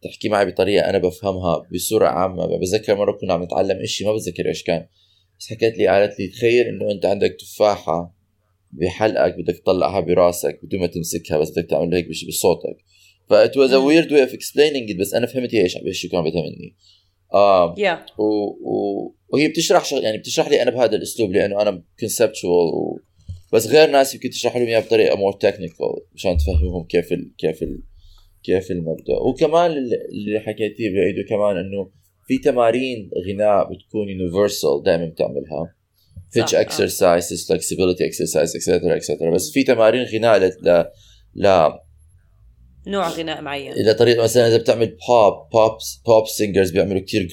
تحكي 0.03 0.29
معي 0.29 0.47
بطريقة 0.47 0.91
أنا 0.91 0.99
بفهمها 0.99 1.63
بصورة 1.75 2.07
عامة. 2.07 2.59
بتذكر 2.59 2.95
مرة 2.97 3.13
كنا 3.21 3.35
عم 3.35 3.43
نتعلم 3.43 3.85
شيء 3.85 4.07
ما 4.07 4.15
بتذكر 4.15 4.47
إيش 4.49 4.63
كان. 4.63 4.87
بس 5.39 5.47
حكت 5.51 5.79
لي 5.79 5.87
قالت 5.89 6.21
لي 6.21 6.29
تخيل 6.29 6.67
إنه 6.67 6.91
أنت 6.91 7.07
عندك 7.07 7.37
تفاحة 7.41 8.20
بحلقك 8.73 9.35
بدك 9.39 9.59
تطلعها 9.59 10.01
براسك 10.01 10.61
بدون 10.63 10.81
ما 10.81 10.87
تمسكها 10.87 11.39
بس 11.39 11.51
بدك 11.51 11.71
تعمل 11.71 11.95
هيك 11.95 12.09
بش- 12.09 12.25
بصوتك. 12.29 12.77
ف 13.29 13.33
it 13.35 13.53
was 13.53 13.71
a 13.71 13.81
weird 13.89 14.11
way 14.11 14.29
of 14.31 14.35
explaining 14.35 14.95
it 14.95 15.01
بس 15.01 15.15
أنا 15.15 15.27
فهمت 15.27 15.55
هي 15.55 15.63
إيش 15.63 15.77
إيش 15.77 16.07
كان 16.07 16.21
بدها 16.25 16.43
مني. 16.43 16.77
آه 17.35 17.75
يا 17.79 18.07
و... 18.19 18.23
و... 18.25 19.15
وهي 19.29 19.49
بتشرح 19.49 19.85
شغ... 19.85 20.03
يعني 20.03 20.19
بتشرح 20.19 20.49
لي 20.49 20.63
أنا 20.63 20.71
بهذا 20.71 20.97
الأسلوب 20.97 21.33
لأنه 21.33 21.63
أنا 21.63 21.83
conceptual 22.01 22.67
و... 22.75 23.01
بس 23.53 23.67
غير 23.67 23.91
ناس 23.91 24.15
يمكن 24.15 24.31
تشرح 24.31 24.57
لهم 24.57 24.67
اياها 24.67 24.81
بطريقة 24.81 25.17
more 25.17 25.33
technical 25.33 25.87
مشان 26.15 26.37
تفهمهم 26.37 26.85
كيف 26.87 27.13
ال... 27.13 27.33
كيف 27.39 27.63
ال... 27.63 27.83
كيف 28.45 28.71
المبدأ. 28.71 29.17
وكمان 29.29 29.71
اللي- 29.71 30.41
حكيتيه 30.41 30.91
بعيده 30.95 31.23
كمان 31.29 31.57
إنه 31.57 31.91
في 32.27 32.39
تمارين 32.39 33.11
غناء 33.29 33.65
بتكون 33.73 34.09
universal 34.09 34.83
دائما 34.85 35.07
بتعملها. 35.07 35.75
Pitch 36.39 36.55
آه. 36.55 36.63
exercises 36.63 37.47
flexibility 37.47 38.03
exercise 38.11 38.55
etc 38.57 39.01
etc 39.01 39.35
بس 39.35 39.51
في 39.51 39.63
تمارين 39.63 40.05
غناء 40.05 40.39
ل... 40.39 40.53
ل... 40.63 40.85
ل... 41.35 41.71
نوع 42.87 43.09
غناء 43.09 43.43
معين. 43.43 43.73
إلى 43.73 43.95
طريقة 43.95 44.23
مثلا 44.23 44.49
إذا 44.49 44.57
بتعمل 44.57 44.87
pop 44.87 45.49
pop 45.53 45.79
pop 46.07 46.27
singers 46.27 46.71
بيعملوا 46.71 47.01
كثير 47.01 47.29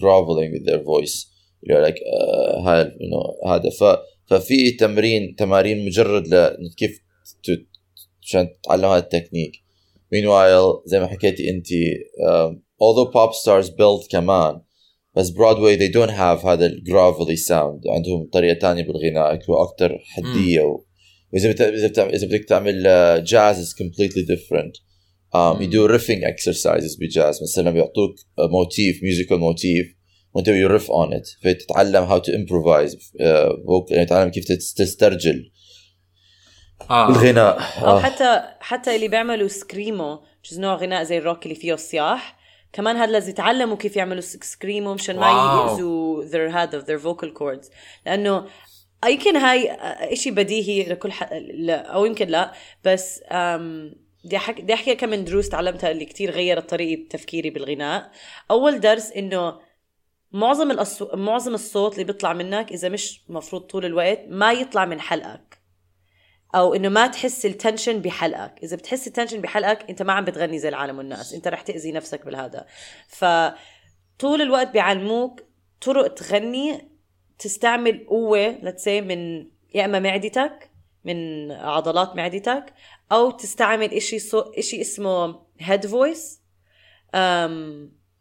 graveling 0.00 0.54
with 0.54 0.66
their 0.70 0.80
voice. 0.84 1.34
اللي 1.62 1.74
هو 1.74 1.86
like 1.86 1.96
uh, 1.96 2.66
هاي 2.66 2.84
you 2.84 2.88
know, 2.88 3.48
هذا. 3.48 3.70
ف 3.70 3.84
ففي 4.26 4.70
تمرين 4.70 5.36
تمارين 5.36 5.86
مجرد 5.86 6.28
ل 6.28 6.56
كيف 6.76 7.00
ت- 7.44 7.66
عشان 8.22 8.48
تتعلم 8.62 8.84
هذا 8.84 8.98
التكنيك. 8.98 9.52
Meanwhile 10.14 10.82
زي 10.86 11.00
ما 11.00 11.06
حكيتي 11.06 11.50
انت 11.50 11.66
um, 11.66 12.56
although 12.82 13.10
pop 13.12 13.32
stars 13.32 13.68
build 13.70 14.08
كمان 14.10 14.60
بس 15.16 15.30
Broadway 15.30 15.78
they 15.78 15.92
don't 15.92 16.10
have 16.10 16.46
هذا 16.46 16.66
ال 16.66 16.74
gravelly 16.74 17.36
sound 17.36 17.80
عندهم 17.88 18.28
طريقة 18.32 18.58
تانية 18.58 18.82
بالغناء 18.82 19.34
يكون 19.34 19.56
أكثر 19.60 19.98
حدية 20.04 20.60
و... 20.62 20.84
وإذا 21.32 21.50
بت... 21.52 21.60
إذا 21.60 21.88
بتعمل 21.88 22.14
إذا 22.14 22.26
بدك 22.26 22.44
تعمل 22.48 22.82
jazz 23.24 23.70
is 23.70 23.74
completely 23.76 24.22
different. 24.34 24.72
Um, 25.34 25.36
مم. 25.36 25.62
you 25.62 25.78
do 25.78 25.88
riffing 25.98 26.20
exercises 26.34 26.98
بجاز. 27.00 27.42
مثلا 27.42 27.70
بيعطوك 27.70 28.14
motif 28.38 28.96
musical 29.00 29.32
motif 29.32 29.86
وأنت 30.34 30.48
you 30.50 30.78
riff 30.80 30.86
on 30.88 31.14
it. 31.18 31.44
فتتعلم 31.44 32.06
how 32.08 32.22
to 32.22 32.28
improvise 32.30 32.92
uh, 32.94 33.52
vocal- 33.52 33.92
يعني 33.92 34.06
تتعلم 34.06 34.30
كيف 34.30 34.44
تس- 34.44 34.74
تسترجل 34.74 35.50
آه. 36.90 37.08
الغناء. 37.08 37.58
أو 37.58 37.96
آه. 37.96 38.00
حتى 38.00 38.42
حتى 38.60 38.94
اللي 38.96 39.08
بيعملوا 39.08 39.48
screamo 39.48 40.20
جزء 40.50 40.60
نوع 40.60 40.74
غناء 40.76 41.02
زي 41.04 41.18
الروك 41.18 41.42
اللي 41.42 41.54
فيه 41.54 41.74
الصياح 41.74 42.43
كمان 42.74 42.96
هذا 42.96 43.12
لازم 43.12 43.30
يتعلموا 43.30 43.76
كيف 43.76 43.96
يعملوا 43.96 44.20
sc- 44.20 44.44
screamo 44.44 44.94
مشان 44.94 45.16
ما 45.16 45.30
واو. 45.30 45.68
يأذوا 45.68 46.24
their 46.24 46.54
هذا 46.54 46.80
their 46.84 47.00
vocal 47.02 47.28
cords. 47.38 47.70
لأنه 48.06 48.46
يمكن 49.06 49.36
هاي 49.36 49.70
إشي 50.12 50.30
بديهي 50.30 50.88
لكل 50.88 51.12
ح... 51.12 51.32
لا 51.54 51.86
أو 51.86 52.04
يمكن 52.04 52.28
لا 52.28 52.52
بس 52.84 53.20
أم... 53.30 53.94
بدي 54.24 54.36
احكي 54.36 54.62
بدي 54.62 54.74
أحكي 54.74 54.94
كم 54.94 55.08
من 55.08 55.24
دروس 55.24 55.48
تعلمتها 55.48 55.90
اللي 55.90 56.04
كتير 56.04 56.30
غيرت 56.30 56.70
طريقة 56.70 57.08
تفكيري 57.10 57.50
بالغناء. 57.50 58.10
أول 58.50 58.80
درس 58.80 59.12
إنه 59.12 59.58
معظم 60.32 60.70
الأصو... 60.70 61.08
معظم 61.16 61.54
الصوت 61.54 61.92
اللي 61.92 62.04
بيطلع 62.04 62.32
منك 62.32 62.72
إذا 62.72 62.88
مش 62.88 63.20
مفروض 63.28 63.62
طول 63.62 63.84
الوقت 63.84 64.20
ما 64.28 64.52
يطلع 64.52 64.84
من 64.84 65.00
حلقك. 65.00 65.63
أو 66.54 66.74
إنه 66.74 66.88
ما 66.88 67.06
تحس 67.06 67.46
ال 67.46 67.52
tension 67.52 67.98
بحلقك. 67.98 68.58
إذا 68.62 68.76
بتحس 68.76 69.06
ال 69.06 69.10
tension 69.10 69.40
بحلقك 69.40 69.90
أنت 69.90 70.02
ما 70.02 70.12
عم 70.12 70.24
بتغني 70.24 70.58
زي 70.58 70.68
العالم 70.68 70.98
والناس. 70.98 71.34
أنت 71.34 71.48
رح 71.48 71.60
تأذي 71.60 71.92
نفسك 71.92 72.24
بالهذا. 72.24 72.66
فطول 73.08 74.42
الوقت 74.42 74.70
بيعلموك 74.70 75.42
طرق 75.80 76.14
تغني 76.14 76.90
تستعمل 77.38 78.06
قوة 78.08 78.48
لتسي 78.48 79.00
من 79.00 79.46
يا 79.74 79.84
إما 79.84 79.98
معدتك 79.98 80.70
من 81.04 81.50
عضلات 81.52 82.16
معدتك 82.16 82.74
أو 83.12 83.30
تستعمل 83.30 83.94
إشي 83.94 84.18
صو... 84.18 84.40
إشي 84.40 84.80
اسمه 84.80 85.40
head 85.58 85.86
voice 85.86 86.40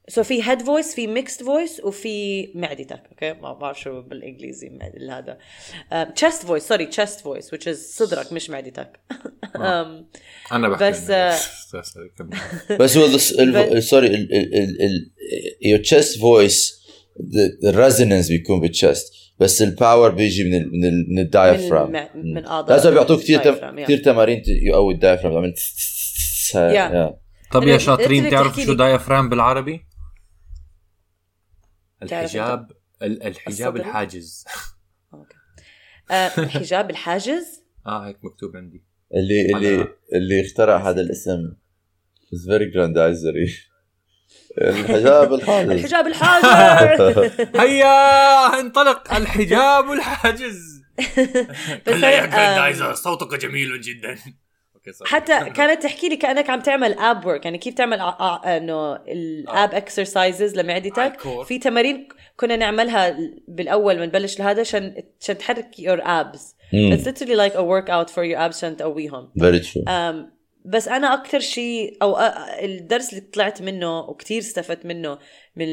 so 0.08 0.24
في 0.24 0.44
head 0.44 0.62
voice 0.62 0.96
في 0.96 1.08
mixed 1.08 1.44
voice 1.44 1.82
وفي 1.84 2.48
معدتك 2.56 3.04
أوكي 3.12 3.34
ما 3.34 3.54
بعرف 3.54 3.80
شو 3.80 4.02
بالإنجليزي 4.02 4.72
هذا 5.10 5.38
chest 6.16 6.46
voice 6.46 6.68
sorry 6.68 6.86
chest 6.86 7.20
voice 7.20 7.56
which 7.56 7.68
is 7.68 7.78
صدرك 7.78 8.34
مش 8.34 8.50
معدتك 8.50 9.00
um, 9.56 9.60
أنا 10.52 10.70
بحكي 10.70 10.90
بس، 10.90 11.08
كمل. 12.18 12.38
بس 12.80 12.98
هو 12.98 13.18
sorry 13.80 14.28
voice 16.20 16.84
the, 17.20 17.68
the 17.68 17.76
resonance 17.76 18.30
بيكون 18.30 18.68
بال 18.68 18.82
chest. 18.82 19.24
بس 19.40 19.62
ال 19.62 19.70
power 19.70 20.12
بيجي 20.12 20.44
من 20.44 20.56
ال 20.56 20.72
من 20.72 20.86
ال 20.86 21.06
من 21.10 21.20
ال 21.20 21.29
diaphragm 21.29 22.10
من, 22.16 22.46
اعضاء 22.46 22.78
لازم 22.78 22.92
بيعطوك 22.92 23.22
كثير. 23.22 23.40
كثير 23.84 23.98
تمارين 23.98 24.44
يقوي 24.48 24.94
ال 24.94 24.98
diaphragm 24.98 25.34
تعمل 25.34 25.54
Yeah. 26.54 27.14
طب 27.52 27.64
يا 27.64 27.78
شاطرين 27.78 28.30
تعرفوا 28.30 28.64
شو. 28.64 28.74
diaphragm 28.74 29.30
بالعربي؟ 29.30 29.93
الحجاب 32.04 32.72
ال- 33.02 33.24
الحجاب؟ 33.24 33.76
الحاجز. 33.78 34.46
أوكي. 35.14 35.36
آه، 36.12 36.30
حجاب 36.30 36.90
الحاجز؟ 36.90 37.46
آه 37.88 38.08
هيك 38.08 38.18
مكتوب 38.26 38.58
عندي. 38.58 38.84
اللي 39.16 39.56
اللي 39.56 39.88
اللي 40.16 40.42
اخترع 40.46 40.90
هذا 40.90 41.02
الاسم 41.02 41.54
is 42.36 42.50
very 42.50 42.74
grandizery. 42.76 43.74
الحجاب 44.62 45.34
الحاجز. 45.40 45.70
الحجاب 45.72 46.08
الحاجز. 46.08 47.32
هيا 47.56 48.60
انطلق. 48.60 49.14
الحجاب 49.14 49.92
الحاجز. 49.92 50.82
بس 51.88 52.04
آه، 52.04 52.94
صوتك 52.94 53.40
جميل 53.42 53.82
جدا. 53.82 54.18
Sorry. 54.92 55.08
حتى 55.08 55.40
كانت 55.58 55.84
تحكي 55.84 56.10
لي 56.10 56.16
كأنك 56.16 56.50
عم 56.50 56.62
تعمل 56.62 56.94
ab 56.94 57.26
work 57.26 57.46
يعني 57.46 57.58
كيف 57.58 57.74
تعمل 57.74 58.00
ع- 58.02 58.58
إنه 58.58 58.96
ال 58.96 59.22
ab 59.22 59.74
exercises 59.74 60.56
لمعدتك. 60.56 61.20
في 61.46 61.60
تمارين 61.60 62.08
كنا 62.38 62.56
نعملها 62.56 63.18
بالأول 63.48 64.00
من 64.00 64.06
نبلش 64.08 64.40
لهذا 64.40 64.60
عشان 64.62 65.04
عشان 65.22 65.38
تحرك 65.38 65.68
your 65.76 66.02
abs. 66.02 66.42
مم. 66.74 66.98
it's 66.98 67.02
literally 67.06 67.36
like 67.36 67.54
a 67.56 67.64
workout 67.64 68.10
for 68.14 68.24
your 68.24 68.38
abs 68.38 68.56
عشان 68.58 68.78
تقويهم 68.78 69.32
very 69.40 69.64
true. 69.64 69.90
أم 69.90 70.34
بس 70.66 70.88
أنا 70.88 71.14
أكثر 71.14 71.40
شيء 71.40 71.98
أو 72.02 72.16
أ- 72.16 72.20
الدرس 72.64 73.10
اللي 73.10 73.22
طلعت 73.22 73.62
منه 73.62 74.00
وكتير 74.00 74.40
استفدت 74.40 74.86
منه 74.86 75.18
من 75.56 75.68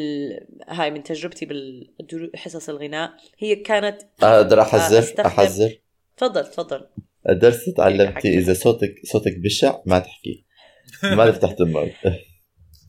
هاي 0.68 0.90
من 0.90 1.02
تجربتي 1.02 1.46
بالحصص 1.46 2.68
الغناء 2.68 3.10
هي 3.38 3.56
كانت 3.56 4.02
أقدر 4.22 4.60
أحذر؟ 4.60 5.14
أحذر؟ 5.26 5.70
تفضل 6.16 6.46
تفضل. 6.46 6.86
الدرس 7.28 7.60
حكي. 7.60 7.72
تعلمتي 7.72 8.38
إذا 8.38 8.54
صوتك 8.54 8.94
صوتك 9.12 9.32
بشع 9.44 9.78
ما 9.86 9.98
تحكي. 9.98 10.46
ما 11.02 11.30
تفتح 11.30 11.52
تمك 11.52 11.94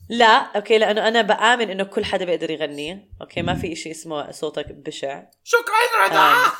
لا 0.09 0.25
أوكي 0.55 0.77
لأنه 0.77 1.07
أنا 1.07 1.21
بآمن 1.21 1.69
إنه 1.69 1.83
كل 1.83 2.05
حدا 2.05 2.25
بيقدر 2.25 2.51
يغني. 2.51 3.11
أوكي 3.21 3.41
ما 3.41 3.53
في 3.55 3.73
إشي 3.73 3.91
اسمه 3.91 4.31
صوتك 4.31 4.71
بشع. 4.71 5.23
شكرا 5.43 6.05
رضا 6.07 6.33
آم، 6.33 6.51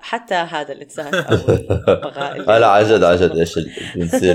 حتى 0.00 0.34
هذا 0.34 0.72
الانسان 0.72 1.14
أو 1.14 1.34
الببغاء 1.34 2.32
اللي- 2.36 2.58
لا 2.60 2.66
عن 2.66 2.84
جد 2.84 3.02
عن 3.02 3.16
جد. 3.16 3.30
إيش 3.38 3.58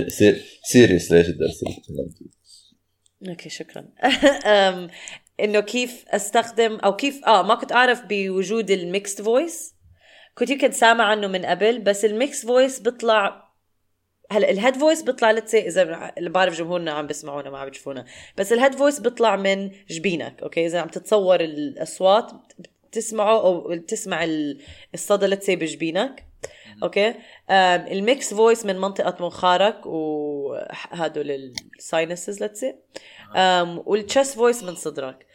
ser- 0.08 0.42
serious 0.64 1.12
ليش 1.12 1.28
الدرس 1.30 1.64
اللي 1.64 1.76
تكلمت 1.76 2.18
فيه؟ 2.18 2.38
أوكي 3.30 3.50
شكرا. 3.50 3.88
إنه 5.40 5.60
كيف 5.60 6.06
أستخدم 6.08 6.76
أو 6.76 6.96
كيف 6.96 7.26
آه 7.26 7.42
ما 7.44 7.56
كنت 7.56 7.72
أعرف 7.72 8.02
بوجود 8.10 8.72
ال 8.72 8.80
mixed 8.80 9.22
voice 9.22 9.76
كنت 10.38 10.50
يمكن 10.50 10.72
سامع 10.72 11.04
عنه 11.04 11.28
من 11.28 11.46
قبل 11.46 11.80
بس 11.80 12.06
ال 12.06 12.16
mix 12.16 12.46
voice 12.46 12.80
بيطلع 12.80 13.48
هلا 14.32 14.50
ال 14.50 14.55
head 14.55 14.76
voice 14.76 15.02
بيطلع 15.02 15.32
let's 15.32 15.54
see 15.54 15.68
إذا 15.68 16.12
بعرف 16.20 16.58
جمهورنا 16.58 16.92
عم 16.92 17.08
بيسمعونا 17.08 17.50
ما 17.50 17.58
عم 17.60 17.70
بيشوفونا 17.70 18.06
بس 18.38 18.54
ال 18.54 18.58
head 18.58 18.76
voice 18.76 19.00
بيطلع 19.00 19.36
من 19.36 19.72
جبينك 19.90 20.42
okay 20.44 20.66
إذا 20.66 20.80
عم 20.80 20.88
تتصور 20.88 21.40
الأصوات 21.40 22.32
بتسمعه 22.90 23.42
أو 23.42 23.68
بتسمع 23.76 24.24
ال- 24.24 24.62
الصدى 24.94 25.26
let's 25.26 25.45
say 25.45 25.56
بجبينك 25.56 26.26
okay 26.84 27.14
ال 27.92 28.02
mix 28.02 28.34
voice 28.34 28.66
من 28.66 28.80
منطقة 28.80 29.24
منخارك 29.24 29.86
وهدول 29.86 31.32
ال 31.78 31.86
sinuses 31.86 32.44
let's 32.44 32.64
say 32.64 32.76
وال 33.86 34.00
chest 34.00 34.36
voice 34.36 34.64
من 34.64 34.76
صدرك. 34.76 35.28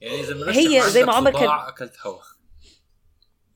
يعني 0.00 0.20
إذا 0.20 0.50
هي 0.52 0.80
زي 0.90 1.04
ما 1.04 1.12
عمر 1.14 1.30
كان- 1.30 1.40
كان 1.40 1.48
أكلت 1.68 1.94
هواء 2.06 2.22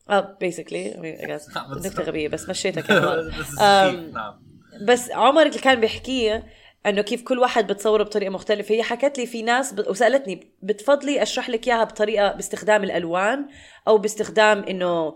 آه 0.09 0.37
basically 0.39 0.89
نعم، 1.55 1.73
نكتة 1.77 2.03
غبية 2.03 2.27
بس 2.27 2.49
مشيتها 2.49 2.81
كمان. 2.87 3.27
بس 3.39 3.45
سخيف، 3.45 4.13
نعم. 4.13 4.41
بس 4.87 5.11
عمر 5.11 5.41
اللي 5.45 5.59
كان 5.59 5.79
بيحكيه 5.79 6.43
إنه 6.85 7.01
كيف 7.01 7.21
كل 7.23 7.39
واحد 7.39 7.67
بتصوره 7.67 8.03
بطريقة 8.03 8.29
مختلفة. 8.29 8.75
هي 8.75 8.83
حكت 8.83 9.17
لي 9.17 9.25
في 9.25 9.41
ناس 9.41 9.73
ب... 9.73 9.79
وسألتني 9.89 10.53
بتفضلي 10.61 11.21
أشرح 11.23 11.49
لك 11.49 11.67
إياها 11.67 11.83
بطريقة 11.83 12.31
باستخدام 12.33 12.83
الألوان 12.83 13.45
أو 13.87 13.97
باستخدام 13.97 14.63
انه 14.63 15.15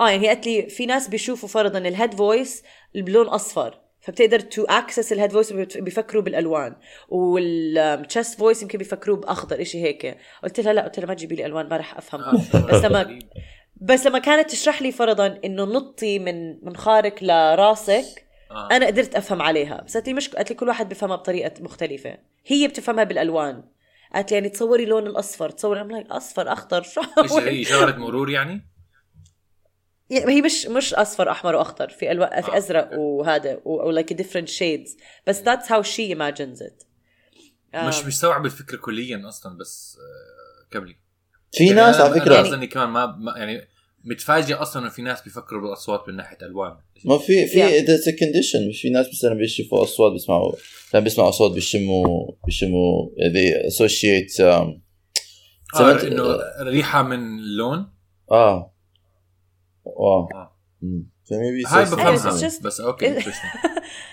آه 0.00 0.10
يعني 0.10 0.22
هي 0.24 0.28
قالت 0.28 0.46
لي 0.46 0.62
في 0.68 0.86
ناس 0.86 1.08
بيشوفوا 1.08 1.48
فرضا 1.48 1.78
ال 1.78 1.85
head 1.85 2.14
voice 2.14 2.62
بلون 2.94 3.26
أصفر 3.26 3.80
فبتقدر 4.00 4.40
to 4.40 4.64
access 4.64 5.12
ال 5.12 5.16
head 5.16 5.32
voice 5.32 5.52
بيفكروا 5.52 6.22
بالألوان. 6.22 6.76
وال 7.08 7.45
chest 7.45 8.38
voice 8.38 8.62
يمكن 8.62 8.78
بيفكروه 8.78 9.16
بأخضر 9.16 9.62
إشي 9.62 9.82
هيك. 9.82 10.16
قلت 10.44 10.60
لها 10.60 10.72
لا 10.72 10.82
قلت 10.84 10.98
لها 10.98 11.06
ما 11.06 11.14
تجيبي 11.14 11.34
لي 11.34 11.46
ألوان 11.46 11.68
ما 11.68 11.76
رح 11.76 11.96
افهمها 11.98 12.32
بس 12.68 12.84
لما 12.84 13.18
بس 13.76 14.06
لما 14.06 14.18
كانت 14.18 14.50
تشرح 14.50 14.82
لي 14.82 14.92
فرضا 14.92 15.40
إنه 15.44 15.64
نطي 15.64 16.18
من 16.18 16.64
منخارك 16.66 17.22
لراسك 17.22 18.26
آه. 18.50 18.68
أنا 18.70 18.86
قدرت 18.86 19.14
أفهم 19.14 19.42
عليها. 19.42 19.80
بس 19.82 19.94
قالت 19.94 20.06
لي 20.08 20.14
مش 20.14 20.28
قالت 20.28 20.50
لي 20.50 20.56
كل 20.56 20.68
واحد 20.68 20.88
بفهمها 20.88 21.16
بطريقة 21.16 21.62
مختلفة. 21.62 22.18
هي 22.46 22.68
بتفهمها 22.68 23.04
بالألوان. 23.04 23.64
قالت 24.14 24.30
لي 24.30 24.36
يعني 24.36 24.48
تصوري 24.48 24.84
لون 24.84 25.06
الأصفر 25.06 25.50
تصوري. 25.50 25.80
I'm 25.84 25.92
like 26.04 26.12
أصفر 26.12 26.52
أخضر 26.52 26.82
شو 26.82 27.00
هي؟ 27.38 27.64
شجره 27.64 27.96
مرور 27.96 28.30
يعني؟ 28.30 28.68
هي 30.10 30.42
مش 30.42 30.66
مش 30.66 30.94
أصفر 30.94 31.30
أحمر 31.30 31.54
وأخضر. 31.56 31.88
في 31.88 32.10
الوان 32.10 32.42
في 32.42 32.52
آه، 32.52 32.56
أزرق. 32.56 32.90
وهذا 32.98 33.52
أو 33.66 34.00
like 34.02 34.14
different 34.14 34.48
shades. 34.48 34.90
بس 35.26 35.40
that's 35.42 35.66
how 35.68 35.82
she 35.82 36.14
imagines 36.16 36.60
it. 36.62 36.84
مش 37.74 38.00
آم، 38.00 38.06
مستوعب 38.08 38.46
الفكرة 38.46 38.76
كليا 38.76 39.28
أصلا 39.28 39.58
بس 39.58 39.98
آه، 40.00 40.68
كملي 40.70 40.96
في 41.54 41.64
يعني 41.66 41.76
ناس 41.76 41.96
أنا- 41.96 42.00
على 42.00 42.20
فكره 42.20 42.36
قصدي 42.36 42.54
إني 42.54 42.66
كمان 42.66 42.88
ما 42.88 43.06
ما- 43.06 43.34
يعني 43.38 43.68
متفاجئ 44.04 44.54
أصلا 44.54 44.82
إنه 44.82 44.90
في 44.90 45.02
ناس 45.02 45.22
بيفكروا 45.22 45.62
بالأصوات 45.62 46.08
من 46.08 46.16
ناحية 46.16 46.38
ألوان. 46.42 46.76
ما 47.04 47.18
في 47.18 47.46
في 47.46 47.54
Yeah. 47.58 47.86
that's 47.86 48.08
condition 48.18 48.68
مش 48.68 48.80
في 48.82 48.90
ناس 48.90 49.06
مثلا 49.08 49.34
بيشوفوا 49.34 49.82
أصوات 49.82 50.12
بيسمعوا 50.12 50.52
لما 50.94 51.04
بيسمعوا 51.04 51.30
صوت 51.30 51.52
بيشموا 51.52 52.30
بيشموا 52.46 53.06
they 53.08 53.70
associate 53.72 54.38
um, 54.40 54.42
آه 54.42 54.80
سمعت- 55.78 56.04
إنه 56.04 56.36
ريحة 56.60 57.02
من 57.02 57.38
اللون. 57.38 57.86
آه. 58.30 58.74
آه. 59.86 60.28
آه. 60.34 60.56
هاي 61.32 61.84
بفهمها 61.84 62.48
بس 62.62 62.80
okay. 62.80 63.18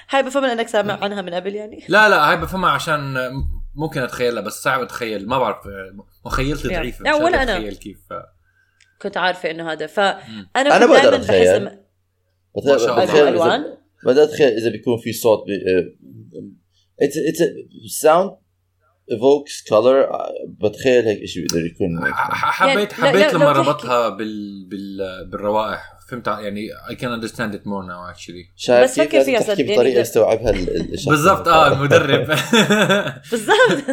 هاي 0.09 0.23
بفهم 0.23 0.43
إنك 0.45 0.67
سامع 0.67 1.03
عنها 1.03 1.21
من 1.21 1.33
قبل 1.33 1.55
يعني. 1.55 1.83
لا 1.87 2.09
لا 2.09 2.29
هاي 2.31 2.37
بفهمها 2.37 2.69
عشان 2.69 3.17
ممكن 3.75 4.01
أتخيلها 4.01 4.41
بس 4.41 4.53
صعب 4.53 4.81
أتخيل 4.81 5.27
ما 5.27 5.39
بعرف 5.39 5.57
مخيلتي. 6.25 6.67
ضعيفه 6.67 7.03
لا، 7.03 7.17
مش 7.17 7.23
ولا 7.23 7.43
أنا. 7.43 7.57
أتخيل 7.57 7.75
كيف 7.75 7.97
كنت 9.01 9.17
عارفة 9.17 9.51
إنه 9.51 9.71
هذا 9.71 9.87
فانا 9.87 10.79
كنت 10.79 10.89
بقدر 10.89 11.09
دائما 11.09 11.17
بحس 11.17 11.29
أتخيل. 11.29 11.61
لما- 11.61 11.81
بتخيل- 12.57 12.71
ما 12.73 12.77
شاء 12.77 13.03
الله. 13.03 13.29
ألوان 13.29 13.77
بدأت 14.05 14.29
أتخيل 14.29 14.47
إذا 14.47 14.69
بيكون 14.69 14.97
في 14.97 15.13
صوت 15.13 15.43
بي... 15.47 15.53
it's 17.01 17.17
it's 17.17 17.41
sound 18.01 18.31
evokes 19.11 19.69
color 19.69 19.75
آه، 20.13 20.31
بتخيل 20.47 21.05
هيك 21.05 21.25
شيء 21.25 21.41
بيقدر 21.43 21.65
يكون 21.65 22.13
حبيت 22.13 22.93
حبيت 22.93 23.33
لما 23.33 23.51
ربطها 23.51 24.09
بال 24.09 24.65
بال 24.69 25.29
بالروائح 25.31 25.93
فهمت 26.11 26.27
يعني 26.27 26.67
I 26.89 26.93
can 26.93 27.07
understand 27.21 27.53
it 27.53 27.61
more 27.65 27.83
now 27.87 28.13
actually. 28.15 28.51
شايف 28.55 28.83
بس 28.83 28.99
كيف 28.99 29.09
فكر 29.09 29.23
فيها 29.23 29.39
صدقني 29.41 29.73
بطريقة 29.73 29.99
يستوعبها 29.99 30.49
الشخص 30.51 31.09
بالضبط 31.13 31.47
آه 31.47 31.73
المدرب. 31.73 32.27
بالضبط. 33.31 33.89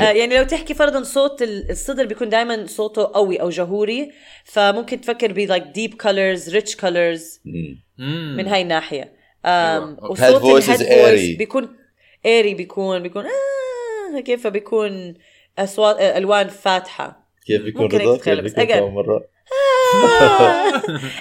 آه، 0.00 0.10
يعني 0.10 0.38
لو 0.38 0.44
تحكي 0.44 0.74
فرضا 0.74 1.02
صوت 1.02 1.42
ال- 1.42 1.70
الصدر 1.70 2.06
بيكون 2.06 2.28
دائما 2.28 2.66
صوته 2.66 3.10
قوي 3.14 3.40
أو 3.40 3.50
جهوري 3.50 4.10
فممكن 4.44 5.00
تفكر 5.00 5.32
ب 5.32 5.46
like 5.52 5.64
deep 5.78 5.92
colors 6.06 6.52
rich 6.52 6.74
colors. 6.76 7.22
من 8.36 8.46
هاي 8.48 8.62
الناحية. 8.62 9.12
أيوة. 9.46 10.10
وصوت 10.10 10.42
voice 10.62 10.66
is 10.68 10.80
الهيد. 10.80 11.38
بيكون 11.38 11.76
ايري 12.26 12.54
بيكون 12.54 13.02
بيكون 13.02 13.24
آه 13.24 14.16
هيك 14.16 14.34
فبيكون 14.34 15.14
اصوات 15.58 15.96
آه، 15.96 16.18
ألوان 16.18 16.48
فاتحة. 16.48 17.26
كيف 17.46 17.62
بيكون 17.62 17.86
رضا؟ 17.86 18.16
كيف 18.18 18.40
بيكون 18.40 18.94
مرة؟ 18.94 19.35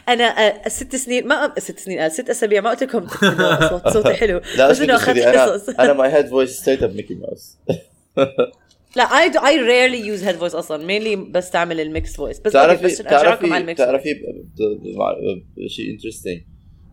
أنا 0.10 0.24
آه، 0.24 0.68
ست 0.70 0.96
سنين 0.96 1.28
ما 1.28 1.54
ست 1.58 1.80
سنين 1.80 2.00
آه، 2.00 2.08
ست 2.08 2.30
أسابيع 2.30 2.62
ما 2.62 2.70
قلت 2.70 2.84
لكم 2.84 3.08
صوتي 3.94 4.14
حلو. 4.14 4.42
لا 4.58 4.70
بس 4.70 4.82
إنه 4.82 4.96
أخذت 4.96 5.24
حصص 5.24 5.70
أنا 5.70 5.94
my 5.94 6.13
head 6.13 6.28
voice 6.28 6.50
straight 6.50 6.84
up 6.84 6.96
Mickey 6.96 7.15
Mouse 7.15 7.58
لا 8.96 9.28
do, 9.28 9.38
I 9.38 9.56
rarely 9.58 10.02
use 10.02 10.24
head 10.26 10.40
voice 10.40 10.56
أصلا 10.56 10.88
mainly 10.88 11.18
بستعمل 11.32 11.80
ال 11.80 11.88
mix 11.88 12.15
voice 12.15 12.39
بس 12.40 12.54
تعرفي 12.54 13.04
تعرفي. 13.04 13.74
تعرفي 13.74 14.10
شيء 15.68 15.92
interesting 15.91 16.41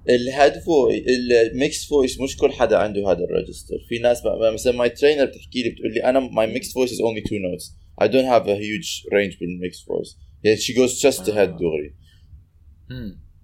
ال 0.08 0.17
head 0.17 0.52
voice 0.58 1.04
ال 1.52 1.60
mix 1.60 1.84
voice 1.84 2.20
مش 2.20 2.36
كل 2.36 2.52
حدا 2.52 2.76
عنده 2.76 3.10
هذا 3.10 3.24
ال 3.24 3.30
register 3.30 3.76
في 3.88 3.98
ناس 3.98 4.22
مثلا 4.54 4.72
my 4.72 4.90
trainer 4.90 5.24
بتحكي 5.24 5.62
لي 5.62 5.70
بتقول 5.70 5.94
لي 5.94 6.04
أنا 6.04 6.20
my 6.20 6.46
mix 6.46 6.72
voice 6.72 6.92
is 6.92 7.00
only 7.00 7.20
two 7.20 7.34
notes 7.34 7.72
I 8.02 8.04
don't 8.04 8.28
have 8.34 8.46
a 8.48 8.56
huge 8.56 8.90
range 9.12 9.38
بال 9.40 9.58
mix 9.58 9.84
voice 9.88 10.16
يعني 10.44 10.56
she 10.56 10.72
goes 10.72 10.92
just 11.00 11.24
to 11.24 11.32
head 11.32 11.50
دغري. 11.58 11.94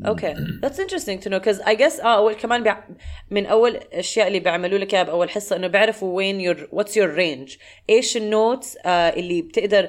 okay 0.07 0.35
that's 0.35 0.79
interesting 0.79 1.25
to 1.25 1.31
know 1.31 1.39
because 1.39 1.61
I 1.61 1.75
guess 1.75 2.01
آه 2.05 2.17
أول 2.17 2.35
كمان 2.35 2.63
بيع... 2.63 2.89
من 3.31 3.47
أول 3.47 3.71
الأشياء 3.71 4.29
اللي 4.29 4.41
بيعملوا 4.41 4.79
لك 4.79 4.95
إياها 4.95 5.03
بأول 5.03 5.31
حصة 5.31 5.57
إنه 5.57 5.67
بيعرفوا 5.67 6.17
وين 6.17 6.55
your 6.55 6.59
what's 6.59 6.91
your 6.91 7.17
range. 7.19 7.59
إيش 7.91 8.17
ال 8.17 8.27
notes 8.27 8.77
آه 8.87 8.89
اللي 8.89 9.43
بتقدر 9.43 9.89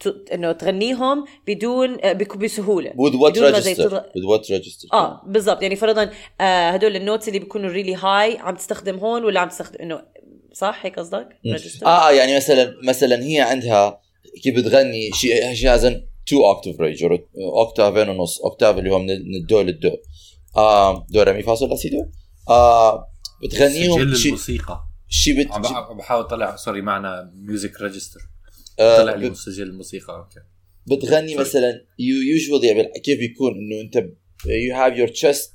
ت... 0.00 0.06
إنه 0.32 0.52
تغنيهم 0.52 1.24
بدون 1.46 2.04
آه 2.04 2.12
بك... 2.12 2.36
بسهولة. 2.36 2.90
With 2.90 3.14
what 3.14 3.30
بدون 3.30 3.52
register 3.54 3.76
تضغ... 3.76 4.00
with 4.00 4.38
what 4.38 4.44
register 4.46 4.94
آه 4.94 5.22
بالضبط. 5.26 5.62
يعني 5.62 5.76
فرضا 5.76 6.10
آه 6.40 6.70
هدول 6.70 6.96
ال 6.96 7.01
notes 7.01 7.28
اللي 7.28 7.38
بيكونوا 7.38 7.70
really 7.70 7.94
high 7.94 8.38
عم 8.38 8.56
تستخدم 8.56 8.98
هون 8.98 9.24
ولا 9.24 9.40
عم 9.40 9.48
تستخدم 9.48 9.78
إنه 9.80 10.02
صح؟ 10.52 10.80
هيك 10.86 10.98
قصدك؟ 10.98 11.28
register؟ 11.56 11.86
آه 11.86 12.10
يعني 12.10 12.36
مثلا 12.36 12.74
مثلا 12.84 13.22
هي 13.22 13.40
عندها 13.40 14.00
كيف 14.42 14.56
بتغني 14.56 15.10
شيء 15.12 15.54
she 15.54 15.68
has 15.68 15.93
an 15.93 16.09
two 16.30 16.46
octave 16.46 16.80
range 16.80 17.04
اوكتافين 17.58 18.08
ونص 18.08 18.40
octave 18.40 18.78
اللي 18.78 18.90
هو 18.90 18.98
من 18.98 19.10
الدو 19.10 19.60
للدو 19.60 19.96
آه 20.56 21.06
دو 21.10 21.22
ري 21.22 21.32
مي 21.32 21.42
فا 21.42 21.49
صول 21.49 21.68
لا 21.70 21.76
سي 21.76 21.88
دو 21.88 22.06
آه 22.48 23.06
بتغنيهم 23.44 23.98
سجل 24.00 24.16
شيء 24.16 24.26
الموسيقى 24.32 24.80
شيء 25.08 25.40
بت 25.42 25.50
عم 25.52 25.62
بحاول 25.98 26.24
اطلع 26.24 26.56
sorry 26.56 26.80
معنا 26.82 27.32
music 27.34 27.80
register 27.80 28.20
طلع 28.78 29.14
لي 29.14 29.30
مسجل 29.30 29.62
الموسيقى 29.62 30.16
okay 30.16 30.40
بتغني 30.86 31.34
Sorry. 31.36 31.40
مثلا 31.40 31.86
you 31.98 32.16
usually 32.16 32.90
كيف 33.04 33.18
بيكون 33.18 33.52
انه 33.54 33.80
انت 33.80 33.96
you 34.46 34.74
have 34.74 34.98
your 34.98 35.08
chest 35.08 35.52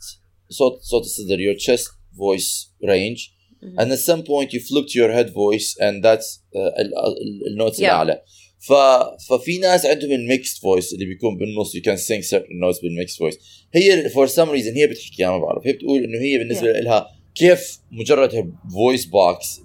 صوت 0.49 0.81
صوت 0.81 1.01
الصدر 1.03 1.37
your 1.37 1.57
chest 1.59 1.87
voice 2.15 2.67
range. 2.83 3.35
And 3.81 3.87
at 3.95 4.01
some 4.09 4.21
point 4.31 4.49
you 4.53 4.59
flip 4.69 4.85
to 4.91 4.95
your 5.01 5.11
head 5.17 5.29
voice 5.43 5.69
and 5.85 5.95
that's 6.05 6.27
uh, 6.55 6.79
ال- 6.79 6.97
ال- 7.05 7.47
ال 7.51 7.55
notes 7.55 7.77
Yeah. 7.77 7.83
الاعلى 7.83 8.21
ف... 8.67 8.73
ففي 9.29 9.57
ناس 9.59 9.85
عندهم 9.85 10.11
ال 10.11 10.19
mixed 10.19 10.61
voice 10.61 10.93
اللي 10.93 11.05
بيكون 11.05 11.37
بالنص 11.37 11.75
you 11.77 11.79
can 11.79 11.97
sing 11.99 12.29
certain 12.29 12.55
notes 12.65 12.81
بال 12.81 12.92
mixed 12.92 13.19
voice. 13.19 13.39
هي 13.73 14.09
for 14.09 14.27
some 14.29 14.47
reason 14.49 14.77
هي 14.77 14.87
بتحكي 14.87 15.25
أنا 15.25 15.31
ما 15.37 15.37
بعرف. 15.45 15.67
هي 15.67 15.73
بتقول 15.73 16.03
إنه 16.03 16.17
هي 16.19 16.37
بالنسبة 16.37 16.73
Yeah. 16.73 16.83
لها 16.83 17.07
كيف 17.35 17.79
مجرد 17.91 18.53
voice 18.73 19.05
box 19.05 19.61